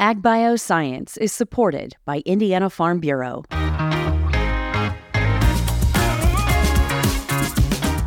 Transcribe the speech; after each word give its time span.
Ag 0.00 0.22
Bioscience 0.22 1.18
is 1.18 1.32
supported 1.32 1.96
by 2.04 2.22
Indiana 2.24 2.70
Farm 2.70 3.00
Bureau. 3.00 3.42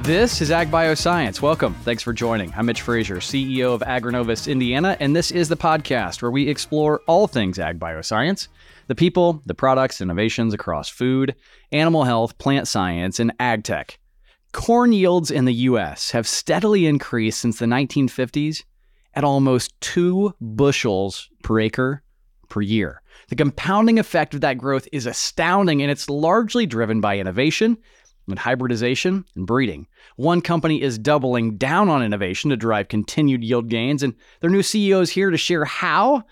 This 0.01 0.39
is 0.39 0.51
Ag 0.51 0.71
Bioscience. 0.71 1.41
Welcome. 1.41 1.73
Thanks 1.83 2.01
for 2.01 2.13
joining. 2.13 2.53
I'm 2.55 2.67
Mitch 2.67 2.81
Frazier, 2.81 3.17
CEO 3.17 3.73
of 3.73 3.81
Agrinovus 3.81 4.49
Indiana, 4.49 4.95
and 5.01 5.13
this 5.13 5.31
is 5.31 5.49
the 5.49 5.57
podcast 5.57 6.21
where 6.21 6.31
we 6.31 6.47
explore 6.47 7.01
all 7.07 7.27
things 7.27 7.59
Ag 7.59 7.77
Bioscience 7.77 8.47
the 8.87 8.95
people, 8.95 9.41
the 9.45 9.53
products, 9.53 9.99
innovations 9.99 10.53
across 10.53 10.87
food, 10.87 11.35
animal 11.73 12.05
health, 12.05 12.37
plant 12.37 12.69
science, 12.69 13.19
and 13.19 13.33
ag 13.37 13.65
tech. 13.65 13.99
Corn 14.53 14.93
yields 14.93 15.29
in 15.29 15.43
the 15.43 15.53
U.S. 15.53 16.11
have 16.11 16.25
steadily 16.25 16.85
increased 16.85 17.41
since 17.41 17.59
the 17.59 17.65
1950s 17.65 18.63
at 19.13 19.23
almost 19.23 19.79
two 19.81 20.33
bushels 20.39 21.29
per 21.43 21.59
acre 21.59 22.03
per 22.49 22.61
year. 22.61 23.01
The 23.29 23.35
compounding 23.35 23.99
effect 23.99 24.33
of 24.33 24.41
that 24.41 24.57
growth 24.57 24.87
is 24.91 25.05
astounding, 25.05 25.81
and 25.81 25.89
it's 25.89 26.09
largely 26.09 26.65
driven 26.65 27.01
by 27.01 27.17
innovation 27.17 27.77
and 28.27 28.37
hybridization 28.37 29.25
and 29.35 29.47
breeding. 29.47 29.87
One 30.15 30.41
company 30.41 30.81
is 30.81 30.97
doubling 30.97 31.57
down 31.57 31.89
on 31.89 32.03
innovation 32.03 32.49
to 32.49 32.57
drive 32.57 32.87
continued 32.87 33.43
yield 33.43 33.69
gains, 33.69 34.03
and 34.03 34.13
their 34.39 34.49
new 34.49 34.61
CEO 34.61 35.01
is 35.01 35.09
here 35.09 35.29
to 35.29 35.37
share 35.37 35.65
how. 35.65 36.23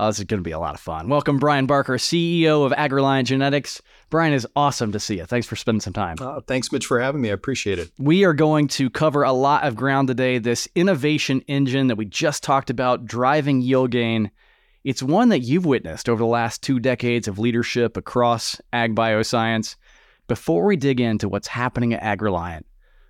Oh, 0.00 0.06
this 0.06 0.20
is 0.20 0.26
going 0.26 0.38
to 0.38 0.44
be 0.44 0.52
a 0.52 0.60
lot 0.60 0.76
of 0.76 0.80
fun. 0.80 1.08
Welcome, 1.08 1.40
Brian 1.40 1.66
Barker, 1.66 1.94
CEO 1.94 2.64
of 2.64 2.70
AgReliant 2.70 3.24
Genetics. 3.24 3.82
Brian, 4.10 4.32
is 4.32 4.46
awesome 4.54 4.92
to 4.92 5.00
see 5.00 5.16
you. 5.16 5.26
Thanks 5.26 5.48
for 5.48 5.56
spending 5.56 5.80
some 5.80 5.92
time. 5.92 6.18
Uh, 6.20 6.40
thanks, 6.40 6.70
Mitch, 6.70 6.86
for 6.86 7.00
having 7.00 7.20
me. 7.20 7.30
I 7.30 7.32
appreciate 7.32 7.80
it. 7.80 7.90
We 7.98 8.24
are 8.24 8.32
going 8.32 8.68
to 8.68 8.90
cover 8.90 9.24
a 9.24 9.32
lot 9.32 9.64
of 9.64 9.74
ground 9.74 10.06
today. 10.06 10.38
This 10.38 10.68
innovation 10.76 11.40
engine 11.48 11.88
that 11.88 11.96
we 11.96 12.04
just 12.04 12.44
talked 12.44 12.70
about, 12.70 13.06
driving 13.06 13.60
yield 13.60 13.90
gain. 13.90 14.30
It's 14.84 15.02
one 15.02 15.30
that 15.30 15.40
you've 15.40 15.66
witnessed 15.66 16.08
over 16.08 16.20
the 16.20 16.26
last 16.26 16.62
two 16.62 16.78
decades 16.78 17.26
of 17.26 17.40
leadership 17.40 17.96
across 17.96 18.60
ag 18.72 18.94
bioscience. 18.94 19.74
Before 20.28 20.64
we 20.64 20.76
dig 20.76 21.00
into 21.00 21.28
what's 21.28 21.48
happening 21.48 21.92
at 21.92 22.18
AgReliant, 22.18 22.62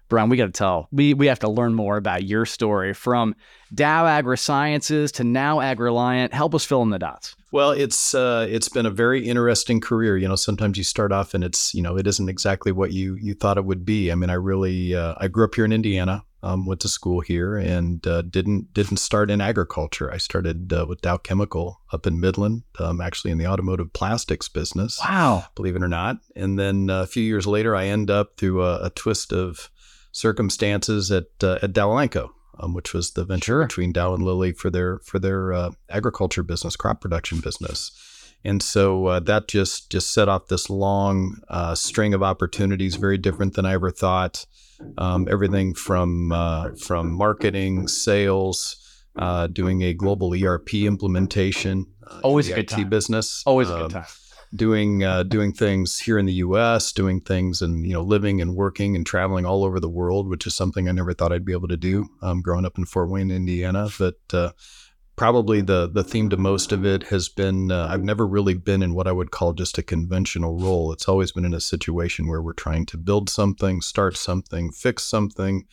Brian, 0.08 0.28
we 0.30 0.36
got 0.36 0.46
to 0.46 0.52
tell, 0.52 0.88
we, 0.90 1.12
we 1.14 1.26
have 1.26 1.38
to 1.40 1.50
learn 1.50 1.74
more 1.74 1.96
about 1.96 2.24
your 2.24 2.46
story 2.46 2.94
from 2.94 3.34
Dow 3.74 4.04
AgroSciences 4.04 5.12
to 5.12 5.24
now 5.24 5.58
AgReliant. 5.58 6.32
Help 6.32 6.54
us 6.54 6.64
fill 6.64 6.82
in 6.82 6.90
the 6.90 6.98
dots. 6.98 7.36
Well, 7.50 7.70
it's 7.70 8.14
uh, 8.14 8.46
it's 8.48 8.68
been 8.68 8.84
a 8.84 8.90
very 8.90 9.26
interesting 9.26 9.80
career. 9.80 10.18
You 10.18 10.28
know, 10.28 10.36
sometimes 10.36 10.76
you 10.76 10.84
start 10.84 11.12
off 11.12 11.32
and 11.32 11.42
it's 11.42 11.74
you 11.74 11.82
know 11.82 11.96
it 11.96 12.06
isn't 12.06 12.28
exactly 12.28 12.72
what 12.72 12.92
you 12.92 13.14
you 13.14 13.32
thought 13.32 13.56
it 13.56 13.64
would 13.64 13.86
be. 13.86 14.12
I 14.12 14.14
mean, 14.16 14.28
I 14.28 14.34
really 14.34 14.94
uh, 14.94 15.14
I 15.16 15.28
grew 15.28 15.44
up 15.44 15.54
here 15.54 15.64
in 15.64 15.72
Indiana, 15.72 16.24
um, 16.42 16.66
went 16.66 16.80
to 16.82 16.88
school 16.88 17.20
here, 17.20 17.56
and 17.56 18.06
uh, 18.06 18.22
didn't 18.22 18.74
didn't 18.74 18.98
start 18.98 19.30
in 19.30 19.40
agriculture. 19.40 20.12
I 20.12 20.18
started 20.18 20.72
uh, 20.74 20.84
with 20.86 21.00
Dow 21.00 21.16
Chemical 21.16 21.80
up 21.90 22.06
in 22.06 22.20
Midland, 22.20 22.64
um, 22.78 23.00
actually 23.00 23.30
in 23.30 23.38
the 23.38 23.46
automotive 23.46 23.94
plastics 23.94 24.48
business. 24.48 25.00
Wow, 25.00 25.46
believe 25.54 25.74
it 25.74 25.82
or 25.82 25.88
not. 25.88 26.18
And 26.36 26.58
then 26.58 26.90
uh, 26.90 27.02
a 27.02 27.06
few 27.06 27.22
years 27.22 27.46
later, 27.46 27.74
I 27.74 27.86
end 27.86 28.10
up 28.10 28.36
through 28.36 28.62
a, 28.62 28.86
a 28.86 28.90
twist 28.90 29.32
of 29.32 29.70
circumstances 30.18 31.10
at 31.10 31.26
uh, 31.42 31.58
at 31.62 31.72
Dow 31.72 31.88
Elanco, 31.88 32.30
um, 32.58 32.74
which 32.74 32.92
was 32.92 33.12
the 33.12 33.24
venture 33.24 33.44
sure. 33.44 33.66
between 33.66 33.92
Dow 33.92 34.14
and 34.14 34.22
Lilly 34.22 34.52
for 34.52 34.70
their 34.70 34.98
for 35.00 35.18
their 35.18 35.52
uh, 35.52 35.70
agriculture 35.88 36.42
business, 36.42 36.76
crop 36.76 37.00
production 37.00 37.40
business. 37.40 37.92
And 38.44 38.62
so 38.62 39.06
uh, 39.06 39.20
that 39.20 39.48
just 39.48 39.90
just 39.90 40.12
set 40.12 40.28
off 40.28 40.46
this 40.48 40.70
long 40.70 41.40
uh, 41.48 41.74
string 41.74 42.14
of 42.14 42.22
opportunities, 42.22 42.96
very 42.96 43.18
different 43.18 43.54
than 43.54 43.66
I 43.66 43.72
ever 43.74 43.90
thought. 43.90 44.46
Um, 44.96 45.26
everything 45.28 45.74
from 45.74 46.30
uh, 46.30 46.70
from 46.80 47.12
marketing, 47.12 47.88
sales, 47.88 48.76
uh, 49.16 49.48
doing 49.48 49.82
a 49.82 49.92
global 49.92 50.34
ERP 50.34 50.74
implementation, 50.74 51.86
always 52.22 52.48
a 52.48 52.54
good 52.54 52.60
IT 52.60 52.68
time. 52.68 52.88
business, 52.88 53.42
always 53.44 53.70
a 53.70 53.74
good 53.74 53.82
um, 53.82 53.90
time 53.90 54.06
doing 54.54 55.04
uh, 55.04 55.22
doing 55.22 55.52
things 55.52 55.98
here 55.98 56.18
in 56.18 56.26
the 56.26 56.34
U.S., 56.34 56.92
doing 56.92 57.20
things 57.20 57.62
and 57.62 57.86
you 57.86 57.92
know 57.92 58.02
living 58.02 58.40
and 58.40 58.54
working 58.54 58.96
and 58.96 59.04
traveling 59.06 59.44
all 59.44 59.64
over 59.64 59.80
the 59.80 59.88
world, 59.88 60.28
which 60.28 60.46
is 60.46 60.54
something 60.54 60.88
I 60.88 60.92
never 60.92 61.12
thought 61.12 61.32
I'd 61.32 61.44
be 61.44 61.52
able 61.52 61.68
to 61.68 61.76
do. 61.76 62.08
Um, 62.22 62.40
growing 62.40 62.64
up 62.64 62.78
in 62.78 62.84
Fort 62.84 63.10
Wayne, 63.10 63.30
Indiana, 63.30 63.88
but 63.98 64.18
uh, 64.32 64.52
probably 65.16 65.60
the 65.60 65.88
the 65.88 66.04
theme 66.04 66.30
to 66.30 66.36
most 66.36 66.72
of 66.72 66.86
it 66.86 67.04
has 67.04 67.28
been 67.28 67.70
uh, 67.70 67.88
I've 67.90 68.04
never 68.04 68.26
really 68.26 68.54
been 68.54 68.82
in 68.82 68.94
what 68.94 69.06
I 69.06 69.12
would 69.12 69.30
call 69.30 69.52
just 69.52 69.76
a 69.76 69.82
conventional 69.82 70.58
role. 70.58 70.92
It's 70.92 71.08
always 71.08 71.32
been 71.32 71.44
in 71.44 71.54
a 71.54 71.60
situation 71.60 72.28
where 72.28 72.40
we're 72.40 72.52
trying 72.52 72.86
to 72.86 72.96
build 72.96 73.28
something, 73.28 73.80
start 73.80 74.16
something, 74.16 74.70
fix 74.72 75.04
something, 75.04 75.66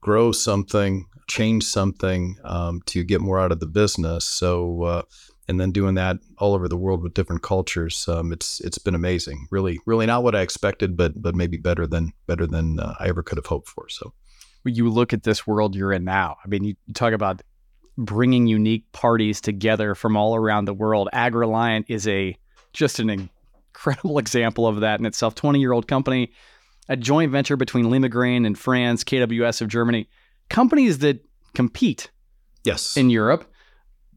grow 0.00 0.32
something, 0.32 1.06
change 1.26 1.64
something 1.64 2.36
um, 2.44 2.82
to 2.86 3.04
get 3.04 3.20
more 3.20 3.40
out 3.40 3.52
of 3.52 3.60
the 3.60 3.66
business. 3.66 4.24
So 4.24 4.82
uh, 4.82 5.02
and 5.48 5.60
then 5.60 5.72
doing 5.72 5.94
that 5.94 6.18
all 6.38 6.54
over 6.54 6.68
the 6.68 6.76
world 6.76 7.02
with 7.02 7.14
different 7.14 7.42
cultures, 7.42 8.08
um, 8.08 8.32
it's 8.32 8.60
it's 8.60 8.78
been 8.78 8.94
amazing. 8.94 9.46
Really, 9.50 9.78
really 9.86 10.06
not 10.06 10.22
what 10.22 10.34
I 10.34 10.40
expected, 10.40 10.96
but 10.96 11.20
but 11.20 11.34
maybe 11.34 11.56
better 11.56 11.86
than 11.86 12.12
better 12.26 12.46
than 12.46 12.80
uh, 12.80 12.94
I 12.98 13.08
ever 13.08 13.22
could 13.22 13.38
have 13.38 13.46
hoped 13.46 13.68
for. 13.68 13.88
So, 13.88 14.12
when 14.62 14.74
you 14.74 14.88
look 14.88 15.12
at 15.12 15.22
this 15.22 15.46
world 15.46 15.74
you're 15.76 15.92
in 15.92 16.04
now, 16.04 16.36
I 16.44 16.48
mean, 16.48 16.64
you 16.64 16.74
talk 16.94 17.12
about 17.12 17.42
bringing 17.96 18.46
unique 18.46 18.90
parties 18.92 19.40
together 19.40 19.94
from 19.94 20.16
all 20.16 20.34
around 20.34 20.64
the 20.64 20.74
world. 20.74 21.08
AgReliant 21.12 21.84
is 21.88 22.08
a 22.08 22.36
just 22.72 22.98
an 22.98 23.10
incredible 23.10 24.18
example 24.18 24.66
of 24.66 24.80
that 24.80 24.98
in 24.98 25.06
itself. 25.06 25.34
Twenty 25.34 25.60
year 25.60 25.72
old 25.72 25.86
company, 25.86 26.32
a 26.88 26.96
joint 26.96 27.30
venture 27.32 27.56
between 27.56 27.86
Limagrain 27.86 28.46
and 28.46 28.58
France, 28.58 29.04
KWS 29.04 29.60
of 29.60 29.68
Germany, 29.68 30.08
companies 30.48 30.98
that 30.98 31.22
compete. 31.54 32.10
Yes. 32.64 32.96
In 32.96 33.10
Europe 33.10 33.44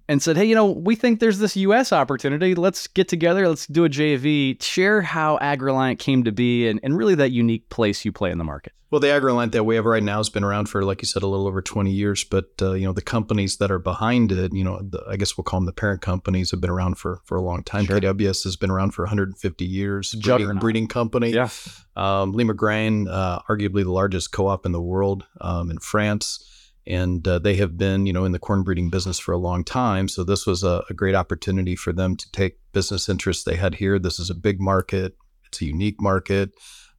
and 0.08 0.22
said, 0.22 0.38
"Hey, 0.38 0.46
you 0.46 0.56
know, 0.56 0.72
we 0.72 0.96
think 0.96 1.20
there's 1.20 1.40
this 1.40 1.56
U.S. 1.58 1.92
opportunity. 1.92 2.56
Let's 2.56 2.88
get 2.88 3.08
together. 3.08 3.48
Let's 3.48 3.68
do 3.68 3.86
a 3.86 3.90
JV. 3.90 4.62
Share 4.62 5.02
how 5.02 5.38
AgReliant 5.40 6.00
came 6.00 6.24
to 6.24 6.32
be, 6.32 6.68
and, 6.68 6.80
and 6.84 6.98
really 6.98 7.16
that 7.16 7.32
unique 7.32 7.68
place 7.70 8.06
you 8.06 8.12
play 8.12 8.32
in 8.32 8.38
the 8.38 8.44
market." 8.44 8.74
Well, 8.90 9.02
the 9.02 9.08
AgReliant 9.08 9.52
that 9.52 9.66
we 9.66 9.76
have 9.76 9.84
right 9.84 10.02
now 10.02 10.18
has 10.18 10.30
been 10.30 10.46
around 10.46 10.68
for, 10.68 10.82
like 10.82 11.02
you 11.02 11.08
said, 11.08 11.22
a 11.22 11.28
little 11.28 11.46
over 11.46 11.62
20 11.62 11.92
years. 11.92 12.24
But 12.24 12.52
uh, 12.62 12.72
you 12.72 12.86
know, 12.86 12.94
the 12.94 13.02
companies 13.02 13.58
that 13.58 13.70
are 13.70 13.80
behind 13.80 14.32
it, 14.32 14.54
you 14.54 14.64
know, 14.64 14.80
the, 14.82 15.04
I 15.10 15.18
guess 15.18 15.38
we'll 15.38 15.44
call 15.44 15.60
them 15.60 15.66
the 15.66 15.74
parent 15.74 16.02
companies, 16.02 16.52
have 16.52 16.62
been 16.62 16.70
around 16.70 16.98
for 16.98 17.20
for 17.26 17.36
a 17.36 17.42
long 17.42 17.64
time. 17.64 17.86
Sure. 17.86 18.00
KWS 18.00 18.46
has 18.46 18.56
been 18.56 18.72
around 18.72 18.92
for 18.92 19.04
150 19.04 19.66
years. 19.66 20.16
Breeding, 20.16 20.58
breeding 20.60 20.88
company. 20.88 21.32
Yeah. 21.32 21.50
Um, 21.98 22.34
Limagrain, 22.34 23.08
uh, 23.10 23.40
arguably 23.50 23.84
the 23.84 23.92
largest 23.92 24.32
co-op 24.32 24.66
in 24.66 24.72
the 24.72 24.82
world 24.82 25.26
um, 25.42 25.70
in 25.70 25.80
France 25.80 26.46
and 26.88 27.28
uh, 27.28 27.40
they 27.40 27.56
have 27.56 27.78
been 27.78 28.06
you 28.06 28.14
know 28.14 28.26
in 28.26 28.32
the 28.32 28.40
corn 28.40 28.64
breeding 28.64 28.90
business 28.90 29.20
for 29.20 29.34
a 29.34 29.38
long 29.38 29.64
time. 29.64 30.08
So 30.08 30.24
this 30.24 30.48
was 30.48 30.64
a, 30.64 30.84
a, 30.90 30.94
great 30.94 31.16
opportunity 31.16 31.76
for 31.76 31.94
them 31.94 32.16
to 32.16 32.32
take 32.32 32.60
business 32.72 33.10
interests 33.10 33.44
they 33.44 33.56
had 33.56 33.76
here. 33.76 34.00
This 34.00 34.20
is 34.20 34.30
a 34.30 34.36
big 34.36 34.60
market. 34.60 35.16
It's 35.46 35.62
a 35.62 35.66
unique 35.66 36.02
market 36.02 36.52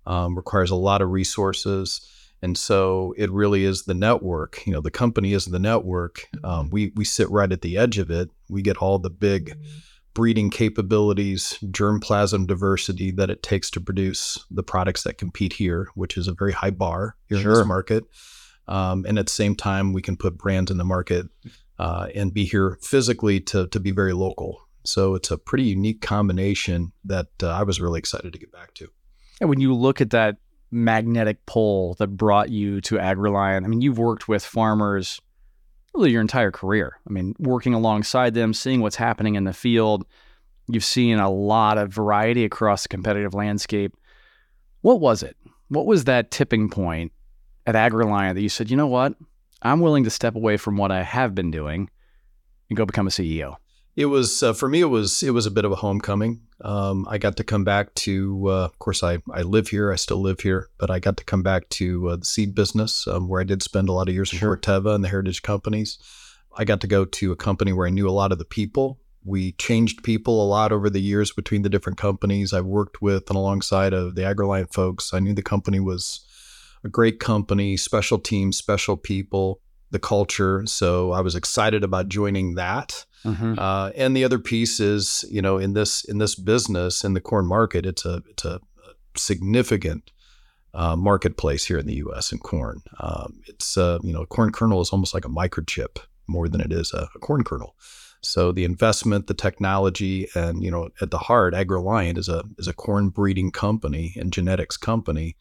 um, 0.06 0.36
requires 0.36 0.70
a 0.70 0.76
lot 0.76 1.02
of 1.02 1.10
resources. 1.10 2.00
And 2.40 2.56
so 2.56 3.14
it 3.16 3.30
really 3.30 3.64
is 3.64 3.84
the 3.84 3.94
network. 3.94 4.64
You 4.66 4.72
know 4.72 4.80
the 4.80 4.90
company 4.90 5.32
is 5.32 5.46
the 5.46 5.58
network. 5.58 6.26
Um, 6.44 6.70
we 6.70 6.92
we 6.94 7.04
sit 7.04 7.30
right 7.30 7.50
at 7.50 7.62
the 7.62 7.76
edge 7.76 7.98
of 7.98 8.10
it. 8.10 8.30
We 8.48 8.62
get 8.62 8.76
all 8.78 8.98
the 8.98 9.10
big 9.10 9.56
breeding 10.14 10.50
capabilities 10.50 11.58
germplasm 11.66 12.46
diversity 12.46 13.12
that 13.12 13.30
it 13.30 13.42
takes 13.42 13.70
to 13.70 13.80
produce 13.80 14.44
the 14.50 14.64
products 14.64 15.04
that 15.04 15.16
compete 15.16 15.52
here 15.52 15.86
which 15.94 16.16
is 16.16 16.26
a 16.26 16.32
very 16.32 16.50
high 16.50 16.70
bar 16.70 17.14
here 17.28 17.38
sure. 17.38 17.52
in 17.52 17.58
this 17.58 17.66
market 17.66 18.04
um, 18.68 19.04
and 19.08 19.18
at 19.18 19.26
the 19.26 19.32
same 19.32 19.54
time, 19.54 19.92
we 19.92 20.02
can 20.02 20.16
put 20.16 20.38
brands 20.38 20.70
in 20.70 20.76
the 20.76 20.84
market 20.84 21.26
uh, 21.78 22.08
and 22.14 22.32
be 22.32 22.44
here 22.44 22.78
physically 22.82 23.40
to, 23.40 23.66
to 23.68 23.80
be 23.80 23.90
very 23.90 24.12
local. 24.12 24.60
So 24.84 25.14
it's 25.14 25.30
a 25.30 25.38
pretty 25.38 25.64
unique 25.64 26.00
combination 26.00 26.92
that 27.04 27.28
uh, 27.42 27.48
I 27.48 27.62
was 27.62 27.80
really 27.80 27.98
excited 27.98 28.32
to 28.32 28.38
get 28.38 28.52
back 28.52 28.74
to. 28.74 28.88
And 29.40 29.50
when 29.50 29.60
you 29.60 29.74
look 29.74 30.00
at 30.00 30.10
that 30.10 30.36
magnetic 30.70 31.44
pull 31.46 31.94
that 31.94 32.08
brought 32.08 32.50
you 32.50 32.80
to 32.82 32.96
AgReliant, 32.96 33.64
I 33.64 33.68
mean, 33.68 33.80
you've 33.80 33.98
worked 33.98 34.28
with 34.28 34.44
farmers 34.44 35.20
really 35.94 36.10
your 36.10 36.20
entire 36.20 36.50
career. 36.50 36.98
I 37.08 37.12
mean, 37.12 37.34
working 37.38 37.74
alongside 37.74 38.34
them, 38.34 38.52
seeing 38.52 38.80
what's 38.80 38.96
happening 38.96 39.34
in 39.34 39.44
the 39.44 39.52
field. 39.52 40.06
You've 40.68 40.84
seen 40.84 41.18
a 41.18 41.30
lot 41.30 41.78
of 41.78 41.92
variety 41.92 42.44
across 42.44 42.82
the 42.82 42.88
competitive 42.88 43.34
landscape. 43.34 43.96
What 44.82 45.00
was 45.00 45.22
it? 45.22 45.36
What 45.68 45.86
was 45.86 46.04
that 46.04 46.30
tipping 46.30 46.68
point 46.68 47.12
at 47.68 47.74
AgReliant 47.74 48.34
that 48.34 48.40
you 48.40 48.48
said, 48.48 48.70
you 48.70 48.76
know 48.76 48.86
what? 48.86 49.14
I'm 49.60 49.80
willing 49.80 50.04
to 50.04 50.10
step 50.10 50.34
away 50.34 50.56
from 50.56 50.78
what 50.78 50.90
I 50.90 51.02
have 51.02 51.34
been 51.34 51.50
doing 51.50 51.90
and 52.70 52.76
go 52.76 52.86
become 52.86 53.06
a 53.06 53.10
CEO? 53.10 53.56
It 53.94 54.06
was 54.06 54.42
uh, 54.42 54.54
for 54.54 54.68
me. 54.68 54.80
It 54.80 54.86
was 54.86 55.22
it 55.22 55.30
was 55.30 55.44
a 55.44 55.50
bit 55.50 55.64
of 55.64 55.72
a 55.72 55.76
homecoming. 55.76 56.40
Um, 56.62 57.06
I 57.10 57.18
got 57.18 57.36
to 57.38 57.44
come 57.44 57.64
back 57.64 57.92
to. 57.96 58.48
Uh, 58.48 58.64
of 58.64 58.78
course, 58.78 59.02
I 59.02 59.18
I 59.32 59.42
live 59.42 59.68
here. 59.68 59.92
I 59.92 59.96
still 59.96 60.20
live 60.20 60.40
here, 60.40 60.68
but 60.78 60.88
I 60.88 61.00
got 61.00 61.16
to 61.16 61.24
come 61.24 61.42
back 61.42 61.68
to 61.70 62.10
uh, 62.10 62.16
the 62.16 62.24
seed 62.24 62.54
business 62.54 63.08
um, 63.08 63.28
where 63.28 63.40
I 63.40 63.44
did 63.44 63.62
spend 63.62 63.88
a 63.88 63.92
lot 63.92 64.08
of 64.08 64.14
years 64.14 64.32
in 64.32 64.38
Corteva 64.38 64.94
and 64.94 65.02
the 65.02 65.08
heritage 65.08 65.42
companies. 65.42 65.98
I 66.56 66.64
got 66.64 66.80
to 66.82 66.86
go 66.86 67.04
to 67.04 67.32
a 67.32 67.36
company 67.36 67.72
where 67.72 67.88
I 67.88 67.90
knew 67.90 68.08
a 68.08 68.10
lot 68.10 68.30
of 68.30 68.38
the 68.38 68.44
people. 68.44 69.00
We 69.24 69.52
changed 69.52 70.04
people 70.04 70.42
a 70.42 70.46
lot 70.46 70.70
over 70.70 70.88
the 70.88 71.02
years 71.02 71.32
between 71.32 71.62
the 71.62 71.68
different 71.68 71.98
companies 71.98 72.52
I've 72.52 72.64
worked 72.64 73.02
with 73.02 73.28
and 73.28 73.36
alongside 73.36 73.92
of 73.92 74.14
the 74.14 74.22
AgReliant 74.22 74.72
folks. 74.72 75.12
I 75.12 75.18
knew 75.18 75.34
the 75.34 75.42
company 75.42 75.80
was 75.80 76.24
a 76.84 76.88
great 76.88 77.20
company, 77.20 77.76
special 77.76 78.18
teams, 78.18 78.56
special 78.56 78.96
people. 78.96 79.60
the 79.90 79.98
culture. 79.98 80.66
So 80.66 81.12
I 81.12 81.22
was 81.22 81.34
excited 81.34 81.82
about 81.82 82.10
joining 82.10 82.56
that. 82.56 83.06
Mm-hmm. 83.24 83.58
Uh, 83.58 83.90
and 83.96 84.14
the 84.14 84.22
other 84.22 84.38
piece 84.38 84.80
is, 84.80 85.24
you 85.30 85.40
know, 85.40 85.56
in 85.56 85.72
this 85.72 86.04
in 86.04 86.18
this 86.18 86.34
business 86.34 87.04
in 87.04 87.14
the 87.14 87.22
corn 87.22 87.46
market, 87.46 87.86
it's 87.86 88.04
a 88.04 88.22
it's 88.28 88.44
a 88.44 88.60
significant 89.16 90.10
uh, 90.74 90.96
marketplace 90.96 91.64
here 91.64 91.78
in 91.78 91.86
the 91.86 91.96
U.S. 91.96 92.32
in 92.32 92.38
corn. 92.38 92.82
Um, 93.00 93.40
it's 93.46 93.76
uh, 93.76 93.98
you 94.02 94.12
know, 94.12 94.22
a 94.22 94.26
corn 94.26 94.52
kernel 94.52 94.80
is 94.80 94.90
almost 94.90 95.14
like 95.14 95.24
a 95.24 95.28
microchip 95.28 95.98
more 96.26 96.48
than 96.48 96.60
it 96.60 96.72
is 96.72 96.92
a, 96.92 97.08
a, 97.14 97.18
corn 97.18 97.42
kernel. 97.42 97.74
So 98.20 98.52
the 98.52 98.64
investment, 98.64 99.26
the 99.26 99.34
technology, 99.34 100.28
and 100.34 100.62
you 100.62 100.70
know, 100.70 100.90
at 101.00 101.10
the 101.10 101.18
heart, 101.18 101.54
AgReliant 101.54 102.18
is 102.18 102.28
a 102.28 102.44
is 102.58 102.68
a 102.68 102.72
corn 102.72 103.08
breeding 103.08 103.50
company 103.50 104.14
and 104.16 104.32
genetics 104.32 104.76
company, 104.76 105.36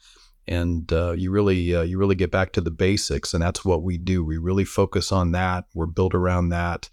and 0.47 0.91
uh, 0.93 1.11
you 1.11 1.31
really 1.31 1.75
uh, 1.75 1.81
you 1.81 1.97
really 1.97 2.15
get 2.15 2.31
back 2.31 2.53
to 2.53 2.61
the 2.61 2.71
basics, 2.71 3.33
and 3.33 3.43
that's 3.43 3.65
what 3.65 3.83
we 3.83 3.97
do. 3.97 4.23
We 4.23 4.37
really 4.37 4.65
focus 4.65 5.11
on 5.11 5.31
that. 5.31 5.65
We're 5.73 5.85
built 5.85 6.13
around 6.13 6.49
that 6.49 6.89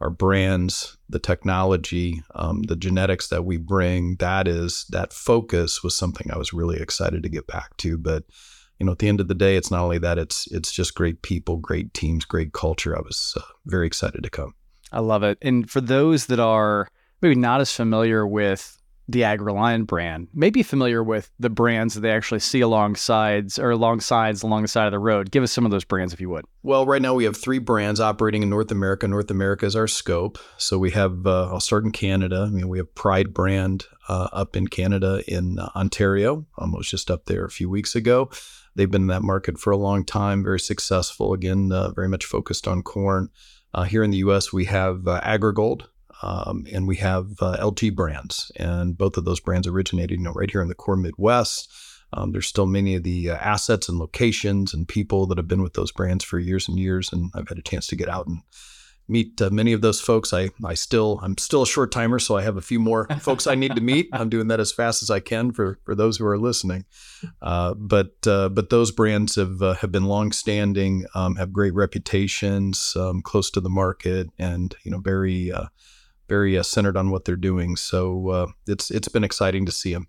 our 0.00 0.10
brands, 0.10 0.96
the 1.08 1.18
technology, 1.18 2.22
um, 2.34 2.62
the 2.62 2.76
genetics 2.76 3.28
that 3.28 3.44
we 3.44 3.56
bring. 3.56 4.16
That 4.16 4.46
is 4.46 4.86
that 4.90 5.12
focus 5.12 5.82
was 5.82 5.96
something 5.96 6.30
I 6.30 6.38
was 6.38 6.52
really 6.52 6.80
excited 6.80 7.22
to 7.22 7.28
get 7.28 7.46
back 7.46 7.76
to. 7.78 7.98
But 7.98 8.24
you 8.78 8.86
know, 8.86 8.92
at 8.92 8.98
the 8.98 9.08
end 9.08 9.20
of 9.20 9.28
the 9.28 9.34
day, 9.34 9.56
it's 9.56 9.70
not 9.70 9.82
only 9.82 9.98
that; 9.98 10.18
it's 10.18 10.46
it's 10.52 10.72
just 10.72 10.94
great 10.94 11.22
people, 11.22 11.56
great 11.56 11.94
teams, 11.94 12.24
great 12.24 12.52
culture. 12.52 12.96
I 12.96 13.00
was 13.00 13.34
uh, 13.36 13.42
very 13.66 13.86
excited 13.86 14.22
to 14.22 14.30
come. 14.30 14.54
I 14.92 15.00
love 15.00 15.22
it. 15.22 15.38
And 15.42 15.68
for 15.70 15.80
those 15.80 16.26
that 16.26 16.40
are 16.40 16.88
maybe 17.20 17.34
not 17.34 17.60
as 17.60 17.72
familiar 17.72 18.26
with 18.26 18.77
the 19.08 19.22
AgReliant 19.22 19.86
brand 19.86 20.28
may 20.34 20.50
be 20.50 20.62
familiar 20.62 21.02
with 21.02 21.30
the 21.38 21.48
brands 21.48 21.94
that 21.94 22.02
they 22.02 22.10
actually 22.10 22.40
see 22.40 22.60
alongside 22.60 23.58
or 23.58 23.70
alongside 23.70 24.42
along 24.42 24.62
the 24.62 24.68
side 24.68 24.86
of 24.86 24.92
the 24.92 24.98
road. 24.98 25.30
Give 25.30 25.42
us 25.42 25.50
some 25.50 25.64
of 25.64 25.70
those 25.70 25.84
brands 25.84 26.12
if 26.12 26.20
you 26.20 26.28
would. 26.28 26.44
Well, 26.62 26.84
right 26.84 27.00
now 27.00 27.14
we 27.14 27.24
have 27.24 27.36
three 27.36 27.58
brands 27.58 28.00
operating 28.00 28.42
in 28.42 28.50
North 28.50 28.70
America. 28.70 29.08
North 29.08 29.30
America 29.30 29.64
is 29.64 29.74
our 29.74 29.88
scope. 29.88 30.38
So 30.58 30.78
we 30.78 30.90
have, 30.90 31.26
uh, 31.26 31.50
I'll 31.50 31.60
start 31.60 31.84
in 31.84 31.92
Canada. 31.92 32.44
I 32.46 32.50
mean, 32.50 32.68
we 32.68 32.78
have 32.78 32.94
Pride 32.94 33.32
brand 33.32 33.86
uh, 34.08 34.28
up 34.32 34.56
in 34.56 34.68
Canada 34.68 35.22
in 35.26 35.58
uh, 35.58 35.70
Ontario. 35.74 36.46
Almost 36.58 36.90
just 36.90 37.10
up 37.10 37.24
there 37.24 37.44
a 37.46 37.50
few 37.50 37.70
weeks 37.70 37.94
ago. 37.94 38.30
They've 38.74 38.90
been 38.90 39.02
in 39.02 39.08
that 39.08 39.22
market 39.22 39.58
for 39.58 39.70
a 39.70 39.76
long 39.76 40.04
time, 40.04 40.44
very 40.44 40.60
successful. 40.60 41.32
Again, 41.32 41.72
uh, 41.72 41.90
very 41.92 42.08
much 42.08 42.26
focused 42.26 42.68
on 42.68 42.82
corn. 42.82 43.30
Uh, 43.74 43.84
here 43.84 44.02
in 44.02 44.10
the 44.10 44.18
U.S., 44.18 44.52
we 44.52 44.66
have 44.66 45.06
uh, 45.08 45.20
AgriGold, 45.22 45.86
um, 46.22 46.64
and 46.72 46.88
we 46.88 46.96
have 46.96 47.26
uh, 47.40 47.56
LG 47.60 47.94
brands, 47.94 48.50
and 48.56 48.96
both 48.96 49.16
of 49.16 49.24
those 49.24 49.40
brands 49.40 49.66
originated, 49.66 50.18
you 50.18 50.24
know, 50.24 50.32
right 50.32 50.50
here 50.50 50.62
in 50.62 50.68
the 50.68 50.74
core 50.74 50.96
Midwest. 50.96 51.72
Um, 52.12 52.32
there's 52.32 52.46
still 52.46 52.66
many 52.66 52.94
of 52.94 53.02
the 53.02 53.30
uh, 53.30 53.36
assets 53.36 53.88
and 53.88 53.98
locations 53.98 54.72
and 54.72 54.88
people 54.88 55.26
that 55.26 55.38
have 55.38 55.48
been 55.48 55.62
with 55.62 55.74
those 55.74 55.92
brands 55.92 56.24
for 56.24 56.38
years 56.38 56.66
and 56.68 56.78
years, 56.78 57.12
and 57.12 57.30
I've 57.34 57.48
had 57.48 57.58
a 57.58 57.62
chance 57.62 57.86
to 57.88 57.96
get 57.96 58.08
out 58.08 58.26
and 58.26 58.40
meet 59.08 59.40
uh, 59.40 59.50
many 59.50 59.72
of 59.72 59.80
those 59.80 60.00
folks. 60.00 60.32
I 60.32 60.50
I 60.64 60.74
still 60.74 61.18
I'm 61.22 61.36
still 61.38 61.62
a 61.62 61.66
short 61.66 61.90
timer, 61.90 62.18
so 62.18 62.36
I 62.36 62.42
have 62.42 62.56
a 62.56 62.62
few 62.62 62.78
more 62.78 63.06
folks 63.20 63.46
I 63.46 63.54
need 63.54 63.74
to 63.74 63.80
meet. 63.80 64.08
I'm 64.12 64.28
doing 64.28 64.48
that 64.48 64.60
as 64.60 64.72
fast 64.72 65.02
as 65.02 65.10
I 65.10 65.20
can 65.20 65.52
for 65.52 65.78
for 65.84 65.94
those 65.94 66.16
who 66.18 66.26
are 66.26 66.38
listening. 66.38 66.84
Uh, 67.42 67.74
but 67.74 68.26
uh, 68.26 68.48
but 68.48 68.70
those 68.70 68.90
brands 68.90 69.36
have 69.36 69.62
uh, 69.62 69.74
have 69.74 69.92
been 69.92 70.04
longstanding, 70.04 71.06
um, 71.14 71.36
have 71.36 71.52
great 71.52 71.74
reputations, 71.74 72.94
um, 72.96 73.22
close 73.22 73.50
to 73.50 73.60
the 73.60 73.70
market, 73.70 74.28
and 74.38 74.74
you 74.84 74.90
know 74.90 74.98
very 74.98 75.52
uh, 75.52 75.66
very 76.28 76.58
uh, 76.58 76.62
centered 76.62 76.96
on 76.96 77.10
what 77.10 77.24
they're 77.24 77.36
doing. 77.36 77.76
So 77.76 78.28
uh, 78.28 78.46
it's 78.66 78.90
it's 78.90 79.08
been 79.08 79.24
exciting 79.24 79.66
to 79.66 79.72
see 79.72 79.92
them. 79.92 80.08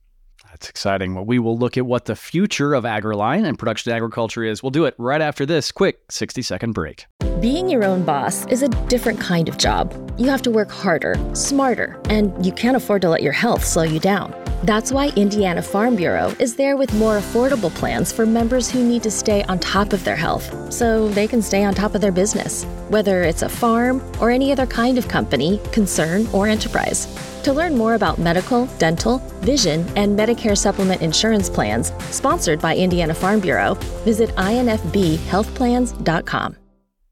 That's 0.49 0.69
exciting. 0.69 1.13
Well, 1.13 1.25
we 1.25 1.37
will 1.37 1.57
look 1.57 1.77
at 1.77 1.85
what 1.85 2.05
the 2.05 2.15
future 2.15 2.73
of 2.73 2.83
AgReliant 2.83 3.47
and 3.47 3.57
production 3.57 3.91
agriculture 3.91 4.43
is. 4.43 4.63
We'll 4.63 4.71
do 4.71 4.85
it 4.85 4.95
right 4.97 5.21
after 5.21 5.45
this 5.45 5.71
quick 5.71 5.99
60 6.09 6.41
second 6.41 6.71
break. 6.71 7.05
Being 7.39 7.69
your 7.69 7.85
own 7.85 8.03
boss 8.03 8.45
is 8.47 8.63
a 8.63 8.67
different 8.87 9.19
kind 9.19 9.47
of 9.47 9.57
job. 9.57 9.93
You 10.19 10.27
have 10.29 10.41
to 10.41 10.51
work 10.51 10.71
harder, 10.71 11.15
smarter, 11.33 12.01
and 12.09 12.45
you 12.45 12.51
can't 12.51 12.75
afford 12.75 13.01
to 13.03 13.09
let 13.09 13.21
your 13.21 13.31
health 13.31 13.63
slow 13.63 13.83
you 13.83 13.99
down. 13.99 14.33
That's 14.63 14.91
why 14.91 15.11
Indiana 15.15 15.61
Farm 15.61 15.95
Bureau 15.95 16.35
is 16.37 16.55
there 16.55 16.75
with 16.75 16.93
more 16.95 17.17
affordable 17.17 17.73
plans 17.73 18.11
for 18.11 18.25
members 18.25 18.69
who 18.69 18.83
need 18.83 19.01
to 19.03 19.11
stay 19.11 19.41
on 19.43 19.59
top 19.59 19.93
of 19.93 20.03
their 20.03 20.17
health 20.17 20.73
so 20.73 21.07
they 21.07 21.27
can 21.27 21.41
stay 21.41 21.63
on 21.63 21.73
top 21.73 21.95
of 21.95 22.01
their 22.01 22.11
business, 22.11 22.65
whether 22.89 23.23
it's 23.23 23.41
a 23.41 23.47
farm 23.47 24.03
or 24.19 24.31
any 24.31 24.51
other 24.51 24.65
kind 24.65 24.97
of 24.97 25.07
company, 25.07 25.61
concern, 25.71 26.27
or 26.33 26.47
enterprise. 26.47 27.07
To 27.43 27.53
learn 27.53 27.77
more 27.77 27.93
about 27.93 28.19
medical, 28.19 28.65
dental, 28.79 29.19
vision, 29.39 29.87
and 29.95 30.19
Medicare 30.19 30.57
supplement 30.57 31.01
insurance 31.01 31.49
plans 31.49 31.93
sponsored 32.13 32.59
by 32.59 32.75
Indiana 32.75 33.13
Farm 33.13 33.39
Bureau, 33.39 33.75
visit 34.03 34.29
infbhealthplans.com. 34.31 36.57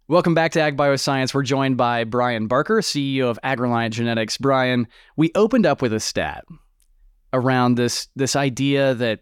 Welcome 0.10 0.34
back 0.34 0.52
to 0.54 0.62
Ag 0.62 0.76
Bioscience. 0.76 1.34
We're 1.34 1.44
joined 1.44 1.78
by 1.78 2.04
Brian 2.04 2.48
Barker, 2.48 2.80
CEO 2.80 3.30
of 3.30 3.40
AgReliant 3.42 3.92
Genetics. 3.92 4.38
Brian, 4.38 4.90
we 5.16 5.32
opened 5.34 5.66
up 5.66 5.82
with 5.82 5.94
a 5.94 6.02
stat 6.02 6.44
around 7.38 7.76
this 7.76 8.08
this 8.16 8.36
idea 8.36 8.94
that 8.96 9.22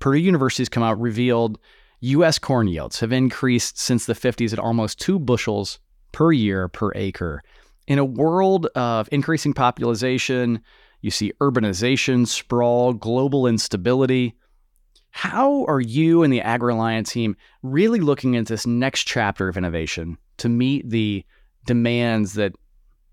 Purdue 0.00 0.18
University's 0.18 0.68
come 0.68 0.82
out 0.82 1.00
revealed 1.00 1.58
U.S. 2.00 2.38
corn 2.38 2.66
yields 2.68 3.00
have 3.00 3.12
increased 3.12 3.78
since 3.78 4.06
the 4.06 4.14
50s 4.14 4.52
at 4.52 4.58
almost 4.58 4.98
two 4.98 5.18
bushels 5.18 5.78
per 6.12 6.32
year 6.32 6.68
per 6.68 6.92
acre. 6.94 7.42
In 7.86 7.98
a 7.98 8.04
world 8.04 8.66
of 8.74 9.08
increasing 9.12 9.52
population, 9.52 10.62
you 11.02 11.10
see 11.10 11.32
urbanization, 11.40 12.26
sprawl, 12.26 12.92
global 12.92 13.46
instability. 13.46 14.34
How 15.10 15.64
are 15.66 15.80
you 15.80 16.22
and 16.22 16.32
the 16.32 16.40
AgReliant 16.40 17.08
team 17.08 17.36
really 17.62 18.00
looking 18.00 18.36
at 18.36 18.46
this 18.46 18.66
next 18.66 19.04
chapter 19.04 19.48
of 19.48 19.56
innovation 19.56 20.16
to 20.38 20.48
meet 20.48 20.88
the 20.88 21.24
demands 21.66 22.34
that 22.34 22.52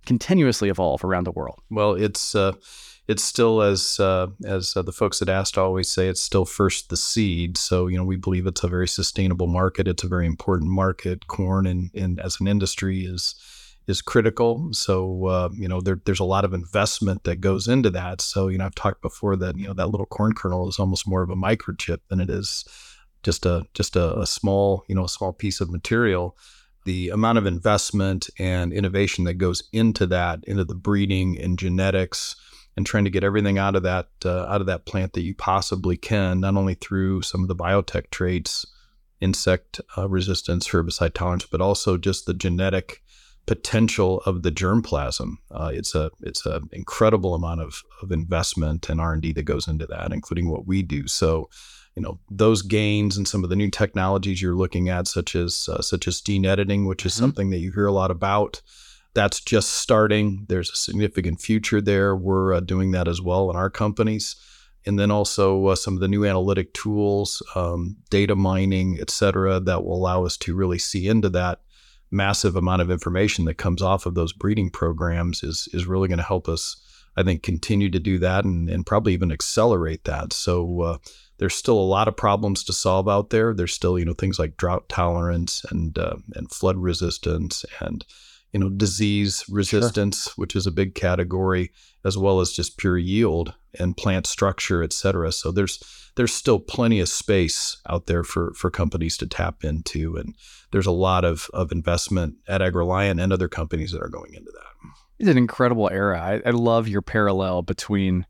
continuously 0.06 0.70
evolve 0.70 1.04
around 1.04 1.26
the 1.26 1.32
world? 1.32 1.60
Well, 1.70 1.94
it's 1.94 2.36
uh, 2.36 2.54
it's 3.08 3.24
still 3.24 3.62
as 3.62 4.00
uh, 4.00 4.28
as 4.46 4.76
uh, 4.76 4.82
the 4.82 4.92
folks 4.92 5.20
that 5.20 5.30
ASTA 5.30 5.62
always 5.62 5.90
say, 5.90 6.08
it's 6.08 6.22
still 6.22 6.46
first 6.46 6.90
the 6.90 6.98
seed. 6.98 7.58
So 7.58 7.88
you 7.88 7.98
know 7.98 8.04
we 8.04 8.18
believe 8.18 8.46
it's 8.46 8.64
a 8.64 8.68
very 8.68 8.88
sustainable 8.88 9.48
market. 9.48 9.88
It's 9.88 10.04
a 10.04 10.10
very 10.10 10.26
important 10.26 10.70
market. 10.70 11.28
Corn 11.28 11.66
and, 11.66 11.90
and 11.94 12.20
as 12.20 12.40
an 12.40 12.48
industry 12.48 13.06
is 13.06 13.36
is 13.88 14.02
critical. 14.02 14.70
So 14.74 15.26
uh, 15.26 15.50
you 15.54 15.68
know 15.68 15.80
there, 15.80 16.02
there's 16.06 16.20
a 16.20 16.26
lot 16.26 16.44
of 16.44 16.54
investment 16.54 17.24
that 17.24 17.42
goes 17.42 17.68
into 17.68 17.90
that. 17.92 18.20
So 18.20 18.50
you 18.50 18.58
know 18.58 18.66
I've 18.66 18.76
talked 18.76 19.02
before 19.02 19.38
that 19.38 19.58
you 19.58 19.68
know 19.68 19.74
that 19.74 19.90
little 19.90 20.06
corn 20.06 20.34
kernel 20.34 20.68
is 20.68 20.80
almost 20.80 21.08
more 21.08 21.22
of 21.22 21.30
a 21.30 21.36
microchip 21.36 22.00
than 22.10 22.20
it 22.20 22.30
is 22.30 22.66
just 23.24 23.46
a 23.46 23.64
just 23.74 23.96
a, 23.96 24.20
a 24.20 24.28
small 24.28 24.84
you 24.90 24.96
know 24.96 25.06
a 25.06 25.10
small 25.10 25.32
piece 25.32 25.62
of 25.62 25.72
material 25.72 26.38
the 26.88 27.10
amount 27.10 27.38
of 27.38 27.46
investment 27.46 28.30
and 28.40 28.72
innovation 28.72 29.26
that 29.26 29.34
goes 29.34 29.62
into 29.74 30.08
that, 30.08 30.40
into 30.46 30.64
the 30.64 30.74
breeding 30.74 31.38
and 31.38 31.60
genetics, 31.60 32.38
and 32.78 32.86
trying 32.86 33.04
to 33.04 33.10
get 33.10 33.24
everything 33.24 33.58
out 33.58 33.76
of 33.76 33.84
that 33.84 34.08
uh, 34.24 34.46
out 34.46 34.62
of 34.62 34.68
that 34.68 34.86
plant 34.86 35.14
that 35.14 35.24
you 35.24 35.34
possibly 35.34 35.98
can, 35.98 36.40
not 36.40 36.56
only 36.56 36.76
through 36.76 37.24
some 37.24 37.42
of 37.42 37.48
the 37.48 37.56
biotech 37.56 38.12
traits, 38.12 38.66
insect 39.20 39.82
uh, 39.98 40.08
resistance, 40.08 40.70
herbicide 40.70 41.14
tolerance, 41.14 41.46
but 41.46 41.60
also 41.60 41.98
just 41.98 42.28
the 42.28 42.36
genetic 42.36 43.02
potential 43.48 44.22
of 44.26 44.44
the 44.44 44.52
germplasm. 44.52 45.38
Uh, 45.50 45.72
it's 45.74 45.96
a 45.96 46.12
it's 46.22 46.46
an 46.46 46.70
incredible 46.72 47.34
amount 47.34 47.62
of, 47.62 47.82
of 48.04 48.12
investment 48.12 48.88
and 48.90 49.02
R 49.02 49.14
and 49.14 49.22
D 49.24 49.34
that 49.34 49.44
goes 49.44 49.68
into 49.68 49.88
that, 49.88 50.14
including 50.14 50.50
what 50.50 50.68
we 50.68 50.84
do. 50.84 51.08
So, 51.08 51.50
you 51.96 52.04
know, 52.04 52.20
those 52.30 52.62
gains 52.62 53.18
and 53.18 53.28
some 53.28 53.44
of 53.44 53.50
the 53.50 53.56
new 53.56 53.72
technologies 53.72 54.40
you're 54.40 54.54
looking 54.54 54.88
at, 54.88 55.08
such 55.08 55.36
as 55.36 55.68
uh, 55.68 55.82
such 55.82 56.08
as 56.08 56.22
gene 56.22 56.46
editing, 56.46 56.86
which 56.86 57.08
is 57.08 57.14
mm-hmm. 57.14 57.24
something 57.24 57.50
that 57.50 57.58
you 57.58 57.72
hear 57.72 57.88
a 57.88 57.92
lot 57.92 58.12
about 58.12 58.62
that's 59.18 59.42
just 59.42 59.70
starting. 59.74 60.46
There's 60.48 60.70
a 60.70 60.76
significant 60.76 61.42
future 61.42 61.82
there. 61.82 62.16
We're 62.16 62.54
uh, 62.54 62.60
doing 62.60 62.92
that 62.92 63.08
as 63.08 63.20
well 63.20 63.50
in 63.50 63.56
our 63.56 63.72
companies. 63.72 64.36
And 64.86 65.00
then 65.00 65.12
also 65.12 65.68
uh, 65.68 65.76
some 65.76 65.96
of 65.96 66.02
the 66.02 66.08
new 66.08 66.24
analytic 66.24 66.74
tools, 66.74 67.42
um, 67.56 67.98
data 68.12 68.36
mining, 68.36 69.00
et 69.02 69.10
cetera, 69.10 69.60
that 69.60 69.84
will 69.84 69.98
allow 69.98 70.24
us 70.24 70.38
to 70.38 70.56
really 70.56 70.78
see 70.78 71.08
into 71.08 71.30
that 71.30 71.62
massive 72.12 72.56
amount 72.56 72.82
of 72.84 72.92
information 72.92 73.46
that 73.46 73.64
comes 73.64 73.82
off 73.82 74.06
of 74.06 74.14
those 74.14 74.34
breeding 74.34 74.70
programs 74.70 75.44
is, 75.44 75.68
is 75.74 75.88
really 75.88 76.08
going 76.08 76.20
to 76.20 76.34
help 76.34 76.48
us, 76.48 76.78
I 77.18 77.24
think, 77.24 77.42
continue 77.42 77.90
to 77.90 78.00
do 78.00 78.20
that 78.20 78.46
and, 78.46 78.70
and 78.70 78.86
probably 78.86 79.14
even 79.14 79.32
accelerate 79.32 80.04
that. 80.04 80.32
So 80.32 80.82
uh, 80.82 80.98
there's 81.38 81.56
still 81.56 81.80
a 81.80 81.92
lot 81.96 82.08
of 82.08 82.16
problems 82.16 82.64
to 82.66 82.74
solve 82.74 83.10
out 83.10 83.30
there. 83.30 83.54
There's 83.54 83.74
still, 83.74 83.98
you 83.98 84.06
know, 84.06 84.14
things 84.14 84.40
like 84.40 84.58
drought 84.58 84.88
tolerance 84.88 85.66
and, 85.72 85.98
uh, 85.98 86.18
and 86.36 86.52
flood 86.52 86.78
resistance 86.78 87.66
and 87.80 88.06
you 88.54 88.60
know, 88.60 88.70
disease 88.70 89.44
resistance, 89.50 90.24
sure. 90.24 90.34
which 90.38 90.56
is 90.56 90.66
a 90.66 90.72
big 90.72 90.96
category, 90.96 91.72
as 92.06 92.18
well 92.18 92.40
as 92.40 92.52
just 92.52 92.78
pure 92.78 92.98
yield 92.98 93.54
and 93.80 93.98
plant 93.98 94.26
structure, 94.26 94.84
et 94.84 94.94
cetera. 94.94 95.32
So 95.32 95.52
there's 95.52 95.84
there's 96.16 96.34
still 96.34 96.60
plenty 96.60 97.00
of 97.00 97.10
space 97.10 97.78
out 97.90 98.08
there 98.08 98.24
for 98.24 98.54
for 98.56 98.72
companies 98.72 99.18
to 99.18 99.28
tap 99.28 99.64
into, 99.64 100.16
and 100.16 100.36
there's 100.72 100.88
a 100.88 100.92
lot 100.92 101.26
of 101.26 101.50
of 101.54 101.72
investment 101.72 102.36
at 102.48 102.62
AgReliant 102.62 103.22
and 103.22 103.34
other 103.34 103.48
companies 103.48 103.92
that 103.92 104.02
are 104.02 104.10
going 104.10 104.34
into 104.34 104.52
that. 104.52 104.92
It's 105.20 105.30
an 105.30 105.38
incredible 105.38 105.90
era. 105.92 106.20
I, 106.20 106.42
I 106.48 106.52
love 106.52 106.88
your 106.88 107.02
parallel 107.02 107.64
between 107.64 108.26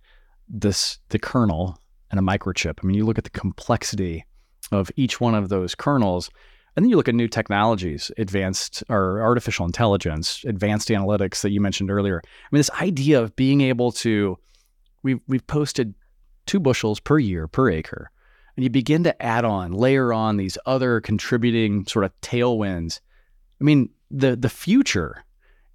this 0.48 1.00
the 1.10 1.20
kernel 1.20 1.80
and 2.10 2.20
a 2.20 2.24
microchip. 2.24 2.80
I 2.82 2.88
mean, 2.88 2.96
you 2.96 3.06
look 3.06 3.18
at 3.18 3.24
the 3.24 3.30
complexity 3.30 4.26
of 4.72 4.92
each 4.96 5.20
one 5.22 5.36
of 5.36 5.50
those 5.50 5.76
kernels 5.76 6.30
And 6.78 6.86
then 6.86 6.92
you 6.92 6.96
look 6.96 7.10
at 7.10 7.16
new 7.16 7.28
technologies, 7.28 8.12
advanced 8.20 8.84
or 8.88 9.20
artificial 9.20 9.66
intelligence, 9.66 10.46
advanced 10.46 10.90
analytics 10.90 11.42
that 11.42 11.50
you 11.50 11.60
mentioned 11.60 11.90
earlier. 11.90 12.22
I 12.24 12.48
mean, 12.52 12.60
this 12.60 12.70
idea 12.70 13.20
of 13.20 13.36
being 13.36 13.62
able 13.62 13.92
to, 13.94 14.38
we've, 15.02 15.20
we've 15.28 15.46
posted 15.48 15.96
two 16.46 16.60
bushels 16.60 17.00
per 17.00 17.18
year 17.18 17.48
per 17.48 17.72
acre. 17.72 18.12
And 18.56 18.64
you 18.64 18.70
begin 18.70 19.04
to 19.06 19.22
add 19.22 19.44
on, 19.44 19.72
layer 19.72 20.14
on 20.14 20.38
these 20.38 20.56
other 20.68 21.02
contributing 21.02 21.88
sort 21.88 22.06
of 22.06 22.22
tailwinds. 22.22 23.00
I 23.60 23.64
mean, 23.64 23.90
the 24.12 24.36
the 24.36 24.50
future 24.50 25.24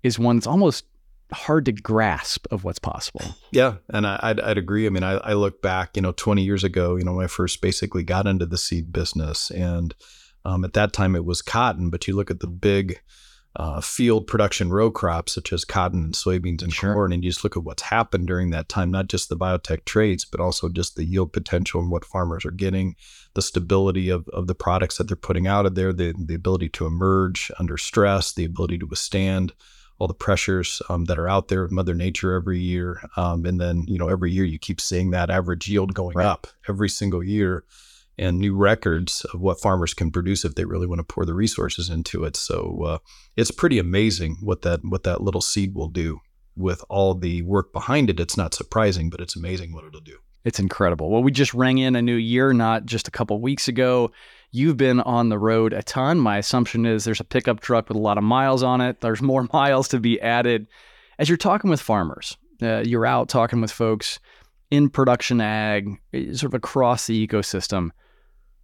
is 0.02 0.18
one 0.18 0.36
that's 0.36 0.46
almost 0.46 0.84
hard 1.32 1.64
to 1.64 1.72
grasp 1.72 2.46
of 2.50 2.64
what's 2.64 2.78
possible. 2.78 3.24
Yeah, 3.50 3.76
and 3.88 4.06
I, 4.06 4.18
would 4.28 4.40
I'd 4.40 4.58
agree. 4.58 4.86
I 4.86 4.90
mean, 4.90 5.02
I, 5.02 5.14
I 5.14 5.32
look 5.34 5.62
back, 5.62 5.96
you 5.96 6.02
know, 6.02 6.12
20 6.12 6.42
years 6.42 6.64
ago, 6.64 6.96
you 6.96 7.04
know, 7.04 7.14
when 7.14 7.24
I 7.24 7.28
first 7.28 7.60
basically 7.60 8.02
got 8.02 8.26
into 8.26 8.46
the 8.46 8.58
seed 8.58 8.92
business, 8.92 9.50
and 9.50 9.94
um, 10.44 10.64
at 10.64 10.72
that 10.74 10.92
time 10.92 11.14
it 11.14 11.24
was 11.24 11.42
cotton, 11.42 11.90
but 11.90 12.06
you 12.06 12.16
look 12.16 12.30
at 12.30 12.40
the 12.40 12.46
big 12.46 13.00
uh, 13.54 13.80
field 13.80 14.26
production 14.26 14.70
row 14.70 14.90
crops 14.90 15.34
such 15.34 15.52
as 15.52 15.64
cotton 15.64 16.04
and 16.04 16.14
soybeans 16.14 16.62
and 16.62 16.72
sure. 16.72 16.94
corn, 16.94 17.12
and 17.12 17.22
you 17.22 17.30
just 17.30 17.44
look 17.44 17.56
at 17.56 17.64
what's 17.64 17.82
happened 17.82 18.26
during 18.26 18.50
that 18.50 18.68
time, 18.68 18.90
not 18.90 19.08
just 19.08 19.28
the 19.28 19.36
biotech 19.36 19.84
traits, 19.84 20.24
but 20.24 20.40
also 20.40 20.68
just 20.68 20.96
the 20.96 21.04
yield 21.04 21.32
potential 21.32 21.80
and 21.80 21.90
what 21.90 22.04
farmers 22.04 22.44
are 22.46 22.50
getting, 22.50 22.96
the 23.34 23.42
stability 23.42 24.08
of, 24.08 24.26
of 24.30 24.46
the 24.46 24.54
products 24.54 24.96
that 24.96 25.06
they're 25.06 25.16
putting 25.16 25.46
out 25.46 25.66
of 25.66 25.74
there, 25.74 25.92
the, 25.92 26.14
the 26.18 26.34
ability 26.34 26.68
to 26.70 26.86
emerge 26.86 27.50
under 27.58 27.76
stress, 27.76 28.32
the 28.32 28.44
ability 28.44 28.78
to 28.78 28.86
withstand 28.86 29.52
all 29.98 30.08
the 30.08 30.14
pressures 30.14 30.80
um, 30.88 31.04
that 31.04 31.18
are 31.18 31.28
out 31.28 31.48
there 31.48 31.62
with 31.62 31.70
Mother 31.70 31.94
Nature 31.94 32.32
every 32.32 32.58
year. 32.58 33.02
Um, 33.16 33.44
and 33.44 33.60
then, 33.60 33.84
you 33.86 33.98
know, 33.98 34.08
every 34.08 34.32
year 34.32 34.44
you 34.44 34.58
keep 34.58 34.80
seeing 34.80 35.10
that 35.10 35.30
average 35.30 35.68
yield 35.68 35.94
going 35.94 36.16
right. 36.16 36.26
up 36.26 36.46
every 36.68 36.88
single 36.88 37.22
year 37.22 37.64
and 38.22 38.38
new 38.38 38.54
records 38.54 39.24
of 39.34 39.40
what 39.40 39.60
farmers 39.60 39.94
can 39.94 40.10
produce 40.10 40.44
if 40.44 40.54
they 40.54 40.64
really 40.64 40.86
want 40.86 41.00
to 41.00 41.04
pour 41.04 41.24
the 41.24 41.34
resources 41.34 41.90
into 41.90 42.24
it. 42.24 42.36
So 42.36 42.82
uh, 42.84 42.98
it's 43.36 43.50
pretty 43.50 43.78
amazing 43.78 44.38
what 44.40 44.62
that 44.62 44.80
what 44.84 45.02
that 45.02 45.20
little 45.20 45.40
seed 45.40 45.74
will 45.74 45.88
do 45.88 46.20
with 46.56 46.84
all 46.88 47.14
the 47.14 47.42
work 47.42 47.72
behind 47.72 48.10
it. 48.10 48.20
It's 48.20 48.36
not 48.36 48.54
surprising, 48.54 49.10
but 49.10 49.20
it's 49.20 49.36
amazing 49.36 49.72
what 49.72 49.84
it'll 49.84 50.00
do. 50.00 50.18
It's 50.44 50.58
incredible. 50.58 51.10
Well, 51.10 51.22
we 51.22 51.30
just 51.30 51.54
rang 51.54 51.78
in 51.78 51.96
a 51.96 52.02
new 52.02 52.16
year 52.16 52.52
not 52.52 52.84
just 52.84 53.08
a 53.08 53.12
couple 53.12 53.40
weeks 53.40 53.68
ago. 53.68 54.10
You've 54.50 54.76
been 54.76 55.00
on 55.00 55.28
the 55.28 55.38
road 55.38 55.72
a 55.72 55.82
ton. 55.82 56.18
My 56.18 56.38
assumption 56.38 56.84
is 56.84 57.04
there's 57.04 57.20
a 57.20 57.24
pickup 57.24 57.60
truck 57.60 57.88
with 57.88 57.96
a 57.96 58.00
lot 58.00 58.18
of 58.18 58.24
miles 58.24 58.62
on 58.62 58.80
it. 58.80 59.00
There's 59.00 59.22
more 59.22 59.48
miles 59.52 59.88
to 59.88 60.00
be 60.00 60.20
added. 60.20 60.66
As 61.18 61.28
you're 61.28 61.38
talking 61.38 61.70
with 61.70 61.80
farmers, 61.80 62.36
uh, 62.60 62.82
you're 62.84 63.06
out 63.06 63.28
talking 63.28 63.60
with 63.60 63.70
folks 63.70 64.18
in 64.70 64.88
production 64.88 65.40
ag, 65.40 66.00
eh, 66.12 66.32
sort 66.32 66.50
of 66.50 66.54
across 66.54 67.06
the 67.06 67.26
ecosystem. 67.26 67.90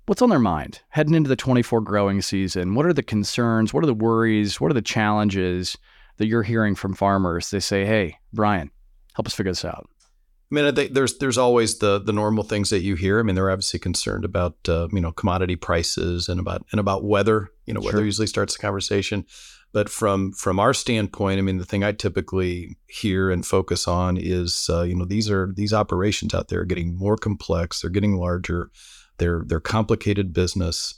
What's 0.09 0.23
on 0.23 0.31
their 0.31 0.39
mind 0.39 0.81
heading 0.89 1.13
into 1.13 1.29
the 1.29 1.37
24 1.37 1.83
growing 1.83 2.23
season? 2.23 2.75
What 2.75 2.87
are 2.87 2.95
the 2.95 3.03
concerns? 3.03 3.75
What 3.75 3.85
are 3.85 3.87
the 3.87 3.93
worries? 3.93 4.59
What 4.59 4.71
are 4.71 4.75
the 4.75 4.81
challenges 4.81 5.77
that 6.17 6.27
you're 6.27 6.45
hearing 6.45 6.75
from 6.75 6.95
farmers? 6.95 7.51
They 7.51 7.61
say, 7.61 7.85
hey, 7.85 8.17
Brian, 8.33 8.71
help 9.17 9.27
us 9.27 9.35
figure 9.35 9.51
this 9.51 9.67
out. 9.67 9.87
I 10.51 10.55
mean, 10.55 10.65
I 10.65 10.73
think 10.73 10.95
there's 10.95 11.19
there's 11.19 11.37
always 11.37 11.81
the 11.81 11.99
the 11.99 12.15
normal 12.15 12.43
things 12.43 12.71
that 12.71 12.81
you 12.81 12.95
hear. 12.95 13.21
I 13.21 13.23
mean, 13.23 13.35
they're 13.35 13.51
obviously 13.51 13.81
concerned 13.81 14.25
about 14.25 14.57
uh, 14.67 14.89
you 14.93 15.01
know 15.03 15.13
commodity 15.13 15.57
prices 15.57 16.31
and 16.31 16.41
about 16.41 16.65
and 16.73 16.81
about 16.81 17.05
weather. 17.05 17.51
You 17.67 17.75
know, 17.75 17.81
weather 17.81 17.99
sure. 17.99 18.07
usually 18.07 18.29
starts 18.29 18.57
the 18.57 18.63
conversation. 18.63 19.27
But 19.73 19.91
from 19.91 20.33
from 20.33 20.59
our 20.59 20.73
standpoint, 20.73 21.39
I 21.39 21.43
mean, 21.43 21.59
the 21.59 21.67
thing 21.67 21.85
I 21.85 21.93
typically 21.93 22.79
hear 22.87 23.31
and 23.31 23.45
focus 23.45 23.87
on 23.87 24.17
is 24.17 24.71
uh, 24.73 24.85
you 24.85 24.95
know 24.95 25.05
these 25.05 25.29
are 25.29 25.53
these 25.55 25.75
operations 25.75 26.33
out 26.33 26.49
there 26.49 26.61
are 26.61 26.65
getting 26.65 26.97
more 26.97 27.19
complex. 27.19 27.83
They're 27.83 27.91
getting 27.91 28.17
larger. 28.17 28.71
They're 29.19 29.43
they're 29.47 29.61
complicated 29.61 30.33
business. 30.33 30.95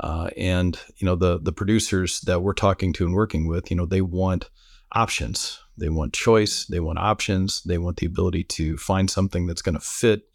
Uh, 0.00 0.28
and 0.36 0.78
you 0.96 1.06
know 1.06 1.14
the 1.14 1.38
the 1.38 1.52
producers 1.52 2.20
that 2.22 2.42
we're 2.42 2.52
talking 2.52 2.92
to 2.94 3.04
and 3.04 3.14
working 3.14 3.46
with, 3.46 3.70
you 3.70 3.76
know, 3.76 3.86
they 3.86 4.00
want 4.00 4.50
options 4.92 5.60
they 5.76 5.88
want 5.88 6.12
choice, 6.12 6.66
they 6.66 6.80
want 6.80 6.98
options, 6.98 7.62
they 7.64 7.78
want 7.78 7.98
the 7.98 8.06
ability 8.06 8.44
to 8.44 8.76
find 8.76 9.10
something 9.10 9.46
that's 9.46 9.62
going 9.62 9.74
to 9.74 9.80
fit 9.80 10.28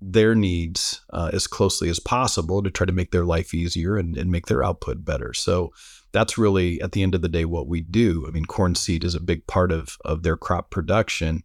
their 0.00 0.34
needs 0.34 1.00
uh, 1.10 1.30
as 1.32 1.46
closely 1.46 1.88
as 1.88 1.98
possible 1.98 2.62
to 2.62 2.70
try 2.70 2.84
to 2.84 2.92
make 2.92 3.10
their 3.10 3.24
life 3.24 3.54
easier 3.54 3.96
and, 3.96 4.16
and 4.16 4.30
make 4.30 4.46
their 4.46 4.62
output 4.62 5.04
better. 5.04 5.32
So 5.32 5.72
that's 6.12 6.36
really 6.38 6.80
at 6.80 6.92
the 6.92 7.02
end 7.02 7.14
of 7.14 7.22
the 7.22 7.28
day 7.28 7.44
what 7.44 7.66
we 7.66 7.80
do. 7.80 8.24
I 8.28 8.30
mean, 8.30 8.44
corn 8.44 8.74
seed 8.74 9.04
is 9.04 9.14
a 9.14 9.20
big 9.20 9.46
part 9.46 9.72
of 9.72 9.96
of 10.04 10.22
their 10.22 10.36
crop 10.36 10.70
production. 10.70 11.42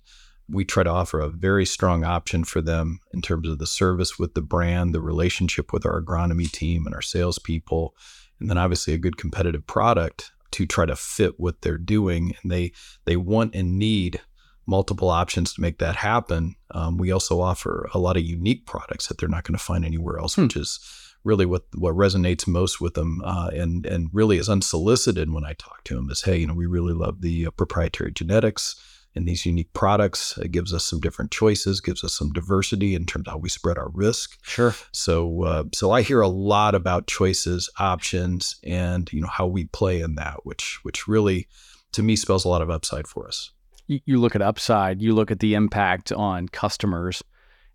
We 0.51 0.65
try 0.65 0.83
to 0.83 0.89
offer 0.89 1.19
a 1.19 1.29
very 1.29 1.65
strong 1.65 2.03
option 2.03 2.43
for 2.43 2.61
them 2.61 2.99
in 3.13 3.21
terms 3.21 3.47
of 3.47 3.59
the 3.59 3.67
service 3.67 4.17
with 4.17 4.33
the 4.33 4.41
brand, 4.41 4.93
the 4.95 5.01
relationship 5.01 5.71
with 5.71 5.85
our 5.85 6.01
agronomy 6.01 6.51
team 6.51 6.85
and 6.85 6.95
our 6.95 7.01
salespeople, 7.01 7.95
and 8.39 8.49
then 8.49 8.57
obviously 8.57 8.93
a 8.93 8.97
good 8.97 9.17
competitive 9.17 9.65
product 9.67 10.31
to 10.51 10.65
try 10.65 10.85
to 10.85 10.95
fit 10.95 11.39
what 11.39 11.61
they're 11.61 11.77
doing, 11.77 12.35
and 12.41 12.51
they 12.51 12.71
they 13.05 13.15
want 13.15 13.55
and 13.55 13.77
need 13.77 14.21
multiple 14.65 15.09
options 15.09 15.53
to 15.53 15.61
make 15.61 15.79
that 15.79 15.95
happen. 15.95 16.55
Um, 16.71 16.97
we 16.97 17.11
also 17.11 17.41
offer 17.41 17.89
a 17.93 17.99
lot 17.99 18.17
of 18.17 18.23
unique 18.23 18.65
products 18.65 19.07
that 19.07 19.17
they're 19.17 19.29
not 19.29 19.43
going 19.43 19.57
to 19.57 19.63
find 19.63 19.83
anywhere 19.83 20.19
else, 20.19 20.35
hmm. 20.35 20.43
which 20.43 20.55
is 20.55 20.79
really 21.23 21.45
what 21.45 21.63
what 21.75 21.95
resonates 21.95 22.47
most 22.47 22.79
with 22.79 22.93
them, 22.93 23.21
uh, 23.25 23.49
and 23.53 23.85
and 23.85 24.09
really 24.13 24.37
is 24.37 24.49
unsolicited 24.49 25.31
when 25.31 25.45
I 25.45 25.53
talk 25.53 25.83
to 25.85 25.95
them 25.95 26.09
is, 26.09 26.21
hey, 26.21 26.37
you 26.37 26.47
know, 26.47 26.53
we 26.53 26.65
really 26.65 26.93
love 26.93 27.21
the 27.21 27.47
uh, 27.47 27.51
proprietary 27.51 28.11
genetics 28.11 28.75
in 29.15 29.25
these 29.25 29.45
unique 29.45 29.73
products. 29.73 30.37
It 30.37 30.51
gives 30.51 30.73
us 30.73 30.85
some 30.85 30.99
different 30.99 31.31
choices, 31.31 31.81
gives 31.81 32.03
us 32.03 32.13
some 32.13 32.31
diversity 32.31 32.95
in 32.95 33.05
terms 33.05 33.27
of 33.27 33.33
how 33.33 33.37
we 33.37 33.49
spread 33.49 33.77
our 33.77 33.89
risk. 33.89 34.37
Sure. 34.43 34.75
So, 34.91 35.43
uh, 35.43 35.63
so 35.73 35.91
I 35.91 36.01
hear 36.01 36.21
a 36.21 36.27
lot 36.27 36.75
about 36.75 37.07
choices, 37.07 37.69
options, 37.79 38.59
and 38.63 39.11
you 39.11 39.21
know 39.21 39.27
how 39.27 39.47
we 39.47 39.65
play 39.65 40.01
in 40.01 40.15
that, 40.15 40.45
which 40.45 40.79
which 40.83 41.07
really, 41.07 41.47
to 41.93 42.03
me, 42.03 42.15
spells 42.15 42.45
a 42.45 42.49
lot 42.49 42.61
of 42.61 42.69
upside 42.69 43.07
for 43.07 43.27
us. 43.27 43.51
You, 43.87 43.99
you 44.05 44.17
look 44.19 44.35
at 44.35 44.41
upside. 44.41 45.01
You 45.01 45.13
look 45.13 45.31
at 45.31 45.39
the 45.39 45.55
impact 45.55 46.11
on 46.11 46.47
customers. 46.47 47.23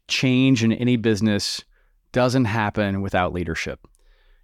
Change 0.07 0.63
in 0.63 0.73
any 0.73 0.97
business 0.97 1.65
doesn't 2.13 2.45
happen 2.45 3.03
without 3.03 3.33
leadership. 3.33 3.81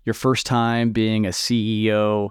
Your 0.05 0.15
first 0.15 0.47
time 0.47 0.91
being 0.91 1.25
a 1.25 1.31
CEO 1.31 2.31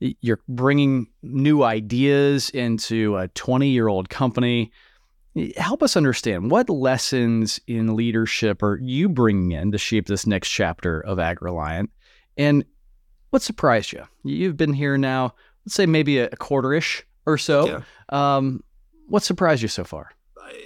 you're 0.00 0.40
bringing 0.48 1.06
new 1.22 1.62
ideas 1.62 2.50
into 2.50 3.16
a 3.16 3.28
20 3.28 3.68
year 3.68 3.88
old 3.88 4.08
company. 4.08 4.72
Help 5.56 5.82
us 5.82 5.96
understand 5.96 6.50
what 6.50 6.70
lessons 6.70 7.60
in 7.66 7.94
leadership 7.94 8.62
are 8.62 8.78
you 8.82 9.08
bringing 9.08 9.52
in 9.52 9.72
to 9.72 9.78
shape 9.78 10.06
this 10.06 10.26
next 10.26 10.48
chapter 10.48 11.00
of 11.00 11.18
AgReliant? 11.18 11.88
And 12.38 12.64
what 13.30 13.42
surprised 13.42 13.92
you? 13.92 14.04
You've 14.24 14.56
been 14.56 14.72
here 14.72 14.96
now, 14.96 15.34
let's 15.64 15.74
say 15.74 15.86
maybe 15.86 16.18
a 16.18 16.28
quarter 16.36 16.72
ish 16.72 17.04
or 17.26 17.36
so. 17.36 17.66
Yeah. 17.66 17.80
Um, 18.08 18.62
what 19.08 19.22
surprised 19.22 19.62
you 19.62 19.68
so 19.68 19.84
far? 19.84 20.10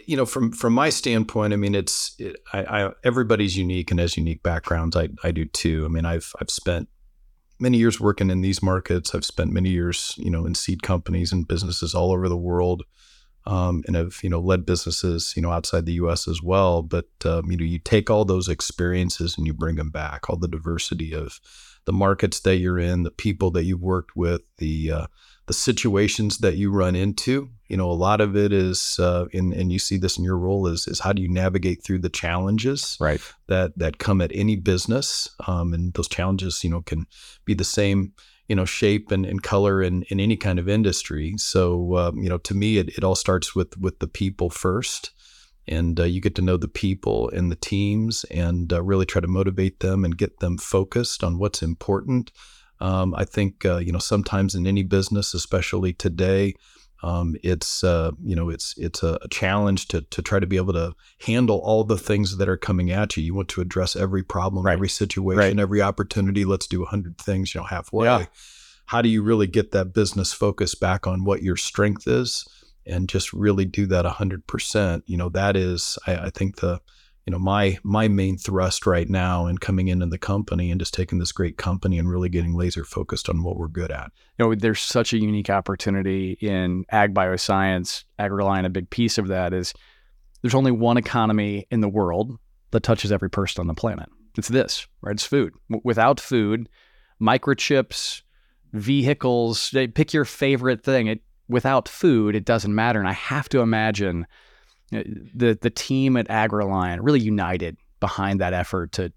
You 0.06 0.16
know, 0.16 0.26
from 0.26 0.52
from 0.52 0.74
my 0.74 0.90
standpoint, 0.90 1.52
I 1.52 1.56
mean, 1.56 1.74
it's 1.74 2.14
it, 2.18 2.36
I, 2.52 2.84
I, 2.84 2.90
everybody's 3.02 3.56
unique 3.56 3.90
and 3.90 3.98
has 3.98 4.16
unique 4.16 4.42
backgrounds. 4.42 4.94
I, 4.94 5.08
I 5.24 5.30
do 5.30 5.46
too. 5.46 5.84
I 5.86 5.88
mean, 5.88 6.04
I've 6.04 6.32
I've 6.40 6.50
spent 6.50 6.88
many 7.60 7.78
years 7.78 8.00
working 8.00 8.30
in 8.30 8.40
these 8.40 8.62
markets. 8.62 9.14
I've 9.14 9.24
spent 9.24 9.52
many 9.52 9.70
years, 9.70 10.14
you 10.18 10.30
know, 10.30 10.46
in 10.46 10.54
seed 10.54 10.82
companies 10.82 11.32
and 11.32 11.46
businesses 11.46 11.94
all 11.94 12.12
over 12.12 12.28
the 12.28 12.36
world, 12.36 12.82
um, 13.46 13.82
and 13.86 13.96
have 13.96 14.18
you 14.22 14.30
know 14.30 14.40
led 14.40 14.66
businesses, 14.66 15.34
you 15.36 15.42
know, 15.42 15.50
outside 15.50 15.86
the 15.86 15.94
U.S. 15.94 16.26
as 16.26 16.42
well. 16.42 16.82
But 16.82 17.08
um, 17.24 17.50
you 17.50 17.56
know, 17.56 17.64
you 17.64 17.78
take 17.78 18.10
all 18.10 18.24
those 18.24 18.48
experiences 18.48 19.36
and 19.36 19.46
you 19.46 19.52
bring 19.52 19.76
them 19.76 19.90
back, 19.90 20.28
all 20.28 20.36
the 20.36 20.48
diversity 20.48 21.14
of 21.14 21.40
the 21.84 21.92
markets 21.92 22.40
that 22.40 22.56
you're 22.56 22.78
in, 22.78 23.02
the 23.02 23.10
people 23.10 23.50
that 23.52 23.64
you've 23.64 23.82
worked 23.82 24.16
with, 24.16 24.42
the 24.58 24.92
uh, 24.92 25.06
the 25.46 25.54
situations 25.54 26.38
that 26.38 26.56
you 26.56 26.70
run 26.70 26.94
into. 26.94 27.50
You 27.66 27.76
know, 27.76 27.90
a 27.90 27.92
lot 27.92 28.20
of 28.20 28.36
it 28.36 28.52
is, 28.52 28.98
uh, 29.00 29.26
in, 29.32 29.52
and 29.52 29.72
you 29.72 29.78
see 29.78 29.96
this 29.96 30.16
in 30.18 30.24
your 30.24 30.38
role 30.38 30.66
is, 30.66 30.86
is 30.86 31.00
how 31.00 31.12
do 31.12 31.22
you 31.22 31.28
navigate 31.28 31.82
through 31.82 32.00
the 32.00 32.08
challenges 32.08 32.96
right. 33.00 33.20
that 33.48 33.76
that 33.76 33.98
come 33.98 34.20
at 34.20 34.30
any 34.34 34.56
business, 34.56 35.28
um, 35.46 35.72
and 35.72 35.92
those 35.94 36.08
challenges, 36.08 36.62
you 36.62 36.70
know, 36.70 36.82
can 36.82 37.06
be 37.44 37.54
the 37.54 37.64
same, 37.64 38.12
you 38.48 38.56
know, 38.56 38.64
shape 38.64 39.10
and, 39.10 39.26
and 39.26 39.42
color 39.42 39.82
in, 39.82 40.04
in 40.04 40.20
any 40.20 40.36
kind 40.36 40.58
of 40.58 40.68
industry. 40.68 41.34
So, 41.36 41.96
um, 41.96 42.18
you 42.18 42.28
know, 42.28 42.38
to 42.38 42.54
me, 42.54 42.78
it, 42.78 42.90
it 42.96 43.04
all 43.04 43.16
starts 43.16 43.54
with 43.54 43.76
with 43.78 43.98
the 43.98 44.08
people 44.08 44.50
first 44.50 45.10
and 45.70 45.98
uh, 45.98 46.04
you 46.04 46.20
get 46.20 46.34
to 46.34 46.42
know 46.42 46.58
the 46.58 46.68
people 46.68 47.30
and 47.30 47.50
the 47.50 47.56
teams 47.56 48.24
and 48.24 48.72
uh, 48.72 48.82
really 48.82 49.06
try 49.06 49.20
to 49.20 49.28
motivate 49.28 49.80
them 49.80 50.04
and 50.04 50.18
get 50.18 50.40
them 50.40 50.58
focused 50.58 51.24
on 51.24 51.38
what's 51.38 51.62
important 51.62 52.30
um, 52.80 53.14
I 53.14 53.24
think 53.24 53.64
uh, 53.64 53.78
you 53.78 53.92
know 53.92 53.98
sometimes 53.98 54.54
in 54.54 54.66
any 54.66 54.82
business, 54.82 55.34
especially 55.34 55.92
today, 55.92 56.54
um, 57.02 57.36
it's 57.42 57.84
uh, 57.84 58.12
you 58.24 58.34
know 58.34 58.48
it's 58.48 58.74
it's 58.78 59.02
a, 59.02 59.18
challenge 59.30 59.88
to 59.88 60.00
to 60.02 60.22
try 60.22 60.38
to 60.38 60.46
be 60.46 60.56
able 60.56 60.72
to 60.72 60.94
handle 61.26 61.58
all 61.58 61.84
the 61.84 61.98
things 61.98 62.38
that 62.38 62.48
are 62.48 62.56
coming 62.56 62.90
at 62.90 63.16
you. 63.16 63.22
You 63.22 63.34
want 63.34 63.48
to 63.50 63.60
address 63.60 63.96
every 63.96 64.22
problem, 64.22 64.64
right. 64.64 64.72
every 64.72 64.88
situation, 64.88 65.38
right. 65.38 65.58
every 65.58 65.82
opportunity. 65.82 66.44
Let's 66.44 66.66
do 66.66 66.82
a 66.82 66.86
hundred 66.86 67.18
things, 67.18 67.54
you 67.54 67.60
know, 67.60 67.66
halfway. 67.66 68.06
Yeah. 68.06 68.26
How 68.86 69.02
do 69.02 69.08
you 69.08 69.22
really 69.22 69.46
get 69.46 69.70
that 69.72 69.92
business 69.92 70.32
focus 70.32 70.74
back 70.74 71.06
on 71.06 71.24
what 71.24 71.42
your 71.42 71.56
strength 71.56 72.08
is, 72.08 72.48
and 72.90 73.08
just 73.08 73.32
really 73.32 73.64
do 73.64 73.86
that 73.86 74.06
a 74.06 74.10
hundred 74.10 74.46
percent? 74.46 75.04
You 75.06 75.16
know, 75.16 75.28
that 75.30 75.56
is, 75.56 75.98
I, 76.06 76.16
I 76.16 76.30
think 76.30 76.56
the 76.56 76.80
you 77.26 77.30
know 77.30 77.38
my 77.38 77.78
my 77.82 78.08
main 78.08 78.36
thrust 78.36 78.86
right 78.86 79.08
now 79.08 79.46
in 79.46 79.58
coming 79.58 79.88
into 79.88 80.06
the 80.06 80.18
company 80.18 80.70
and 80.70 80.80
just 80.80 80.94
taking 80.94 81.18
this 81.18 81.32
great 81.32 81.56
company 81.56 81.98
and 81.98 82.10
really 82.10 82.28
getting 82.28 82.54
laser 82.54 82.84
focused 82.84 83.28
on 83.28 83.42
what 83.42 83.56
we're 83.56 83.68
good 83.68 83.90
at. 83.90 84.10
You 84.38 84.46
know, 84.46 84.54
there's 84.54 84.80
such 84.80 85.12
a 85.12 85.18
unique 85.18 85.50
opportunity 85.50 86.32
in 86.40 86.84
ag 86.90 87.14
bioscience. 87.14 88.04
AgReliant, 88.18 88.66
a 88.66 88.70
big 88.70 88.90
piece 88.90 89.18
of 89.18 89.28
that 89.28 89.52
is 89.52 89.72
there's 90.42 90.54
only 90.54 90.72
one 90.72 90.96
economy 90.96 91.66
in 91.70 91.80
the 91.80 91.88
world 91.88 92.38
that 92.70 92.82
touches 92.82 93.12
every 93.12 93.30
person 93.30 93.60
on 93.60 93.66
the 93.66 93.74
planet. 93.74 94.08
It's 94.38 94.48
this, 94.48 94.86
right? 95.02 95.12
It's 95.12 95.26
food. 95.26 95.52
W- 95.68 95.82
without 95.84 96.20
food, 96.20 96.68
microchips, 97.20 98.22
vehicles, 98.72 99.70
pick 99.94 100.12
your 100.12 100.24
favorite 100.24 100.82
thing. 100.82 101.08
It, 101.08 101.20
without 101.50 101.88
food, 101.88 102.34
it 102.34 102.44
doesn't 102.44 102.74
matter. 102.74 102.98
And 102.98 103.08
I 103.08 103.12
have 103.12 103.48
to 103.50 103.60
imagine 103.60 104.26
uh, 104.92 105.02
the 105.34 105.58
the 105.60 105.70
team 105.70 106.16
at 106.16 106.28
AgReliant 106.28 106.98
really 107.02 107.20
united 107.20 107.76
behind 107.98 108.40
that 108.40 108.52
effort 108.52 108.92
to 108.92 109.12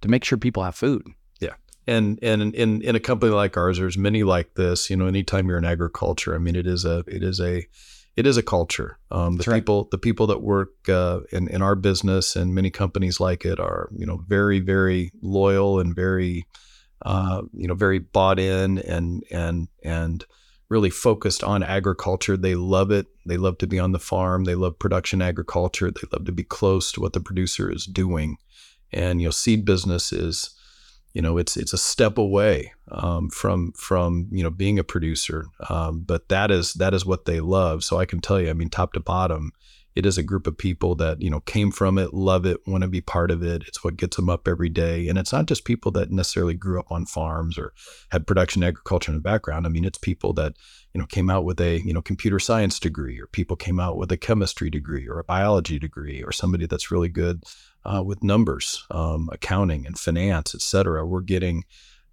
to 0.00 0.08
make 0.08 0.24
sure 0.24 0.38
people 0.38 0.62
have 0.62 0.74
food. 0.74 1.06
Yeah. 1.40 1.54
And 1.86 2.18
and 2.22 2.54
in 2.54 2.82
in 2.82 2.96
a 2.96 3.00
company 3.00 3.32
like 3.32 3.56
ours, 3.56 3.78
there's 3.78 3.98
many 3.98 4.22
like 4.22 4.54
this. 4.54 4.88
You 4.88 4.96
know, 4.96 5.06
anytime 5.06 5.48
you're 5.48 5.58
in 5.58 5.64
agriculture, 5.64 6.34
I 6.34 6.38
mean, 6.38 6.56
it 6.56 6.66
is 6.66 6.84
a 6.84 7.04
it 7.06 7.22
is 7.22 7.40
a 7.40 7.66
it 8.16 8.26
is 8.26 8.36
a 8.36 8.42
culture. 8.42 8.98
Um, 9.10 9.36
the 9.36 9.44
people 9.44 9.88
the 9.90 9.98
people 9.98 10.26
that 10.28 10.42
work 10.42 10.88
uh, 10.88 11.20
in 11.32 11.48
in 11.48 11.62
our 11.62 11.74
business 11.74 12.36
and 12.36 12.54
many 12.54 12.70
companies 12.70 13.20
like 13.20 13.44
it 13.44 13.58
are 13.58 13.88
you 13.96 14.06
know 14.06 14.18
very 14.26 14.60
very 14.60 15.10
loyal 15.20 15.80
and 15.80 15.94
very 15.94 16.46
uh, 17.04 17.42
you 17.52 17.66
know 17.66 17.74
very 17.74 17.98
bought 17.98 18.38
in 18.38 18.78
and 18.78 19.24
and 19.30 19.68
and 19.82 20.24
really 20.74 20.90
focused 20.90 21.44
on 21.44 21.62
agriculture. 21.62 22.36
They 22.36 22.56
love 22.56 22.90
it. 22.90 23.06
They 23.24 23.36
love 23.36 23.58
to 23.58 23.66
be 23.68 23.78
on 23.78 23.92
the 23.92 24.00
farm. 24.00 24.42
They 24.42 24.56
love 24.56 24.76
production 24.76 25.22
agriculture. 25.22 25.92
They 25.92 26.08
love 26.12 26.26
to 26.26 26.32
be 26.32 26.42
close 26.42 26.90
to 26.92 27.00
what 27.00 27.12
the 27.12 27.20
producer 27.20 27.70
is 27.70 27.86
doing. 27.86 28.38
And 28.92 29.20
you 29.20 29.28
know, 29.28 29.30
seed 29.30 29.64
business 29.64 30.12
is, 30.12 30.50
you 31.12 31.22
know, 31.22 31.38
it's 31.38 31.56
it's 31.56 31.72
a 31.72 31.78
step 31.78 32.18
away 32.18 32.72
um, 32.90 33.30
from 33.30 33.70
from 33.72 34.28
you 34.32 34.42
know 34.42 34.50
being 34.50 34.80
a 34.80 34.84
producer. 34.84 35.46
Um, 35.70 36.00
but 36.00 36.28
that 36.28 36.50
is 36.50 36.72
that 36.74 36.92
is 36.92 37.06
what 37.06 37.24
they 37.24 37.38
love. 37.38 37.84
So 37.84 37.98
I 37.98 38.04
can 38.04 38.20
tell 38.20 38.40
you, 38.40 38.50
I 38.50 38.52
mean, 38.52 38.68
top 38.68 38.94
to 38.94 39.00
bottom, 39.00 39.52
it 39.94 40.04
is 40.04 40.18
a 40.18 40.22
group 40.22 40.46
of 40.46 40.58
people 40.58 40.94
that 40.96 41.22
you 41.22 41.30
know 41.30 41.40
came 41.40 41.70
from 41.70 41.98
it 41.98 42.12
love 42.12 42.44
it 42.46 42.66
want 42.66 42.82
to 42.82 42.88
be 42.88 43.00
part 43.00 43.30
of 43.30 43.42
it. 43.42 43.62
It's 43.66 43.84
what 43.84 43.96
gets 43.96 44.16
them 44.16 44.28
up 44.28 44.48
every 44.48 44.68
day. 44.68 45.08
And 45.08 45.18
it's 45.18 45.32
not 45.32 45.46
just 45.46 45.64
people 45.64 45.92
that 45.92 46.10
necessarily 46.10 46.54
grew 46.54 46.80
up 46.80 46.90
on 46.90 47.06
farms 47.06 47.56
or 47.56 47.72
had 48.10 48.26
production 48.26 48.62
agriculture 48.64 49.12
in 49.12 49.16
the 49.16 49.22
background. 49.22 49.66
I 49.66 49.68
mean 49.68 49.84
it's 49.84 49.98
people 49.98 50.32
that 50.34 50.54
you 50.92 51.00
know 51.00 51.06
came 51.06 51.30
out 51.30 51.44
with 51.44 51.60
a 51.60 51.80
you 51.80 51.92
know 51.92 52.02
computer 52.02 52.38
science 52.38 52.78
degree 52.78 53.20
or 53.20 53.26
people 53.26 53.56
came 53.56 53.78
out 53.78 53.96
with 53.96 54.10
a 54.10 54.16
chemistry 54.16 54.70
degree 54.70 55.08
or 55.08 55.18
a 55.20 55.24
biology 55.24 55.78
degree 55.78 56.22
or 56.22 56.32
somebody 56.32 56.66
that's 56.66 56.90
really 56.90 57.08
good 57.08 57.44
uh, 57.84 58.02
with 58.04 58.24
numbers 58.24 58.86
um, 58.90 59.28
accounting 59.32 59.86
and 59.86 59.98
finance 59.98 60.54
et 60.54 60.60
cetera. 60.62 61.06
We're 61.06 61.20
getting 61.20 61.64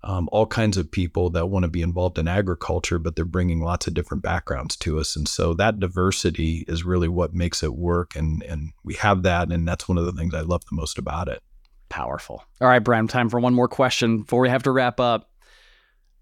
um, 0.03 0.27
all 0.31 0.47
kinds 0.47 0.77
of 0.77 0.89
people 0.89 1.29
that 1.31 1.47
want 1.47 1.63
to 1.63 1.69
be 1.69 1.81
involved 1.81 2.17
in 2.17 2.27
agriculture, 2.27 2.97
but 2.97 3.15
they're 3.15 3.25
bringing 3.25 3.61
lots 3.61 3.87
of 3.87 3.93
different 3.93 4.23
backgrounds 4.23 4.75
to 4.77 4.99
us. 4.99 5.15
And 5.15 5.27
so 5.27 5.53
that 5.55 5.79
diversity 5.79 6.65
is 6.67 6.83
really 6.83 7.07
what 7.07 7.33
makes 7.33 7.61
it 7.61 7.75
work. 7.75 8.15
And, 8.15 8.41
and 8.43 8.71
we 8.83 8.95
have 8.95 9.23
that. 9.23 9.51
And 9.51 9.67
that's 9.67 9.87
one 9.87 9.97
of 9.97 10.05
the 10.05 10.11
things 10.11 10.33
I 10.33 10.41
love 10.41 10.63
the 10.65 10.75
most 10.75 10.97
about 10.97 11.27
it. 11.27 11.43
Powerful. 11.89 12.43
All 12.59 12.67
right, 12.67 12.79
Brian, 12.79 13.07
time 13.07 13.29
for 13.29 13.39
one 13.39 13.53
more 13.53 13.67
question 13.67 14.19
before 14.21 14.39
we 14.41 14.49
have 14.49 14.63
to 14.63 14.71
wrap 14.71 14.99
up. 14.99 15.29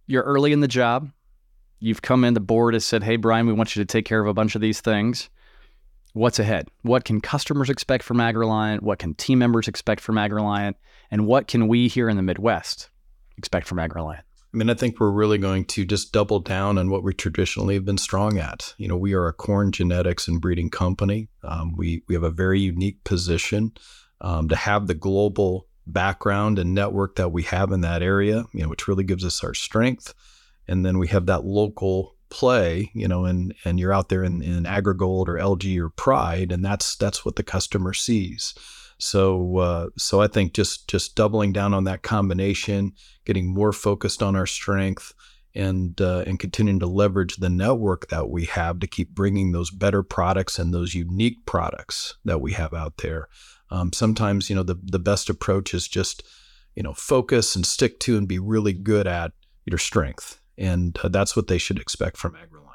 You're 0.07 0.23
early 0.23 0.51
in 0.51 0.59
the 0.59 0.67
job. 0.67 1.11
You've 1.79 2.01
come 2.01 2.25
in, 2.25 2.33
the 2.33 2.41
board 2.41 2.73
has 2.73 2.83
said, 2.83 3.03
hey, 3.03 3.15
Brian, 3.15 3.47
we 3.47 3.53
want 3.53 3.75
you 3.75 3.81
to 3.81 3.85
take 3.85 4.03
care 4.03 4.19
of 4.19 4.27
a 4.27 4.33
bunch 4.33 4.55
of 4.55 4.61
these 4.61 4.81
things. 4.81 5.29
What's 6.11 6.39
ahead? 6.39 6.67
What 6.81 7.05
can 7.05 7.21
customers 7.21 7.69
expect 7.69 8.03
from 8.03 8.17
AgReliant? 8.17 8.81
What 8.81 8.99
can 8.99 9.13
team 9.13 9.39
members 9.39 9.69
expect 9.69 10.01
from 10.01 10.15
AgReliant? 10.15 10.73
And 11.11 11.27
what 11.27 11.47
can 11.47 11.67
we 11.69 11.87
here 11.87 12.09
in 12.09 12.17
the 12.17 12.23
Midwest 12.23 12.89
expect 13.39 13.67
from 13.67 13.79
AgReliant? 13.79 14.21
I 14.51 14.57
mean, 14.57 14.69
I 14.69 14.73
think 14.73 14.99
we're 14.99 15.11
really 15.11 15.37
going 15.37 15.65
to 15.65 15.85
just 15.85 16.11
double 16.11 16.39
down 16.39 16.79
on 16.79 16.89
what 16.89 17.03
we 17.03 17.13
traditionally 17.13 17.75
have 17.75 17.85
been 17.85 17.99
strong 17.99 18.39
at. 18.39 18.73
You 18.77 18.87
know, 18.87 18.97
we 18.97 19.13
are 19.13 19.27
a 19.27 19.33
corn 19.33 19.71
genetics 19.71 20.27
and 20.27 20.41
breeding 20.41 20.71
company. 20.71 21.29
Um, 21.43 21.75
we 21.75 22.03
we 22.07 22.15
have 22.15 22.23
a 22.23 22.31
very 22.31 22.59
unique 22.59 23.03
position 23.03 23.73
um, 24.21 24.49
to 24.49 24.55
have 24.55 24.87
the 24.87 24.95
global 24.95 25.67
background 25.85 26.57
and 26.57 26.73
network 26.73 27.15
that 27.15 27.29
we 27.29 27.43
have 27.43 27.71
in 27.71 27.81
that 27.81 28.01
area. 28.01 28.45
You 28.53 28.63
know, 28.63 28.69
which 28.69 28.87
really 28.87 29.03
gives 29.03 29.23
us 29.23 29.43
our 29.43 29.53
strength, 29.53 30.15
and 30.67 30.83
then 30.83 30.97
we 30.97 31.07
have 31.09 31.27
that 31.27 31.45
local 31.45 32.15
play. 32.29 32.89
You 32.95 33.07
know, 33.07 33.25
and 33.25 33.53
and 33.65 33.79
you're 33.79 33.93
out 33.93 34.09
there 34.09 34.23
in, 34.23 34.41
in 34.41 34.63
AgriGold 34.63 35.27
or 35.27 35.37
LG 35.37 35.77
or 35.77 35.89
Pride, 35.89 36.51
and 36.51 36.65
that's 36.65 36.95
that's 36.95 37.23
what 37.23 37.35
the 37.35 37.43
customer 37.43 37.93
sees. 37.93 38.55
So 38.99 39.57
uh, 39.57 39.87
so 39.97 40.21
I 40.21 40.27
think 40.27 40.53
just 40.53 40.87
just 40.87 41.15
doubling 41.15 41.53
down 41.53 41.73
on 41.73 41.85
that 41.85 42.03
combination, 42.03 42.93
getting 43.25 43.47
more 43.47 43.71
focused 43.71 44.21
on 44.21 44.35
our 44.35 44.45
strength, 44.45 45.13
and 45.55 45.99
uh, 46.01 46.23
and 46.27 46.37
continuing 46.37 46.79
to 46.79 46.85
leverage 46.85 47.37
the 47.37 47.49
network 47.49 48.09
that 48.09 48.29
we 48.29 48.45
have 48.45 48.79
to 48.79 48.87
keep 48.87 49.15
bringing 49.15 49.51
those 49.51 49.71
better 49.71 50.03
products 50.03 50.59
and 50.59 50.73
those 50.73 50.93
unique 50.93 51.45
products 51.45 52.15
that 52.25 52.41
we 52.41 52.53
have 52.53 52.73
out 52.73 52.97
there. 52.97 53.29
Um, 53.71 53.93
sometimes 53.93 54.49
you 54.49 54.55
know 54.55 54.63
the 54.63 54.75
the 54.83 54.99
best 54.99 55.29
approach 55.29 55.73
is 55.73 55.87
just 55.87 56.23
you 56.75 56.83
know 56.83 56.93
focus 56.93 57.55
and 57.55 57.65
stick 57.65 57.99
to 58.01 58.17
and 58.17 58.27
be 58.27 58.37
really 58.37 58.73
good 58.73 59.07
at 59.07 59.31
your 59.65 59.77
strength, 59.77 60.41
and 60.57 60.97
uh, 61.01 61.07
that's 61.07 61.37
what 61.37 61.47
they 61.47 61.57
should 61.57 61.79
expect 61.79 62.17
from 62.17 62.33
AgReliant. 62.33 62.68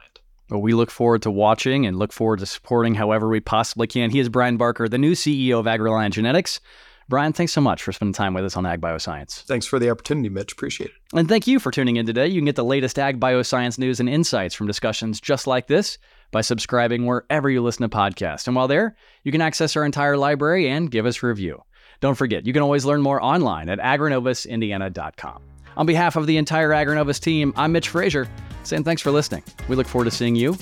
But 0.49 0.59
we 0.59 0.75
look 0.75 0.91
forward 0.91 1.23
to 1.23 1.31
watching 1.31 1.87
and 1.87 1.99
look 1.99 2.13
forward 2.13 2.41
to 2.41 2.47
supporting 2.47 2.95
however 2.95 3.29
we 3.29 3.41
possibly 3.41 3.87
can. 3.87 4.11
He 4.11 4.19
is 4.19 4.29
Brian 4.29 4.57
Barker, 4.57 4.89
the 4.89 4.99
new 4.99 5.13
CEO 5.13 5.59
of 5.59 5.67
AgReliant 5.67 6.11
Genetics. 6.11 6.61
Brian, 7.09 7.35
thanks 7.35 7.53
so 7.53 7.61
much 7.61 7.83
for 7.83 7.93
spending 7.93 8.15
time 8.15 8.33
with 8.33 8.45
us 8.45 8.57
on 8.57 8.65
Ag 8.65 8.81
Bioscience. 8.81 9.43
Thanks 9.43 9.67
for 9.67 9.79
the 9.79 9.91
opportunity, 9.91 10.31
Mitch. 10.31 10.53
Appreciate 10.53 10.91
it. 10.91 10.97
And 11.13 11.29
thank 11.29 11.47
you 11.47 11.59
for 11.59 11.71
tuning 11.71 11.97
in 11.97 12.07
today. 12.07 12.29
You 12.29 12.41
can 12.41 12.47
get 12.47 12.57
the 12.57 12.65
latest 12.65 12.99
Ag 12.99 13.21
Bioscience 13.21 13.79
news 13.79 14.01
and 14.01 14.09
insights 14.09 14.55
from 14.55 14.67
discussions 14.67 15.21
just 15.21 15.47
like 15.47 15.67
this 15.67 15.99
by 16.31 16.41
subscribing 16.41 17.05
wherever 17.05 17.51
you 17.51 17.63
listen 17.63 17.89
to 17.89 17.95
podcasts. 17.95 18.47
And 18.47 18.57
while 18.57 18.69
there, 18.69 18.97
you 19.23 19.33
can 19.33 19.43
access 19.43 19.77
our 19.77 19.85
entire 19.85 20.17
library 20.17 20.69
and 20.69 20.91
give 20.91 21.05
us 21.05 21.23
a 21.23 21.27
review. 21.27 21.63
Don't 22.01 22.15
forget, 22.17 22.47
you 22.47 22.53
can 22.53 22.63
always 22.63 22.85
learn 22.87 23.03
more 23.03 23.23
online 23.23 23.69
at 23.69 23.79
agrinovusindiana.com. 23.79 25.43
On 25.77 25.87
behalf 25.87 26.17
of 26.17 26.27
the 26.27 26.37
entire 26.37 26.71
AgriNovus 26.71 27.21
team, 27.21 27.53
I'm 27.57 27.73
Mitch 27.73 27.89
Frazier, 27.89 28.29
saying 28.65 28.85
thanks 28.85 29.03
for 29.03 29.11
listening. 29.11 29.43
We 29.69 29.77
look 29.77 29.87
forward 29.87 30.07
to 30.07 30.11
seeing 30.11 30.37
you 30.37 30.57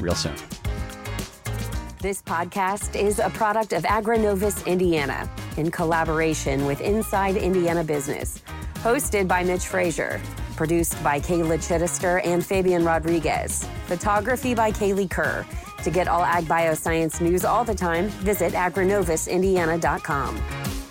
real 0.00 0.14
soon. 0.14 0.34
This 2.00 2.20
podcast 2.20 3.00
is 3.00 3.18
a 3.18 3.30
product 3.30 3.72
of 3.72 3.82
AgriNovus 3.84 4.66
Indiana 4.66 5.28
in 5.56 5.70
collaboration 5.70 6.66
with 6.66 6.82
Inside 6.82 7.36
Indiana 7.36 7.82
Business. 7.82 8.42
Hosted 8.82 9.26
by 9.26 9.42
Mitch 9.42 9.66
Frazier. 9.66 10.20
Produced 10.54 11.02
by 11.02 11.18
Kayla 11.18 11.58
Chittister 11.58 12.20
and 12.22 12.44
Fabian 12.44 12.84
Rodriguez. 12.84 13.66
Photography 13.86 14.54
by 14.54 14.70
Kaylee 14.70 15.10
Kerr. 15.10 15.46
To 15.82 15.90
get 15.90 16.06
all 16.06 16.22
ag 16.22 16.44
bioscience 16.44 17.22
news 17.22 17.44
all 17.44 17.64
the 17.64 17.74
time, 17.74 18.08
visit 18.08 18.52
agrinovusindiana.com. 18.52 20.83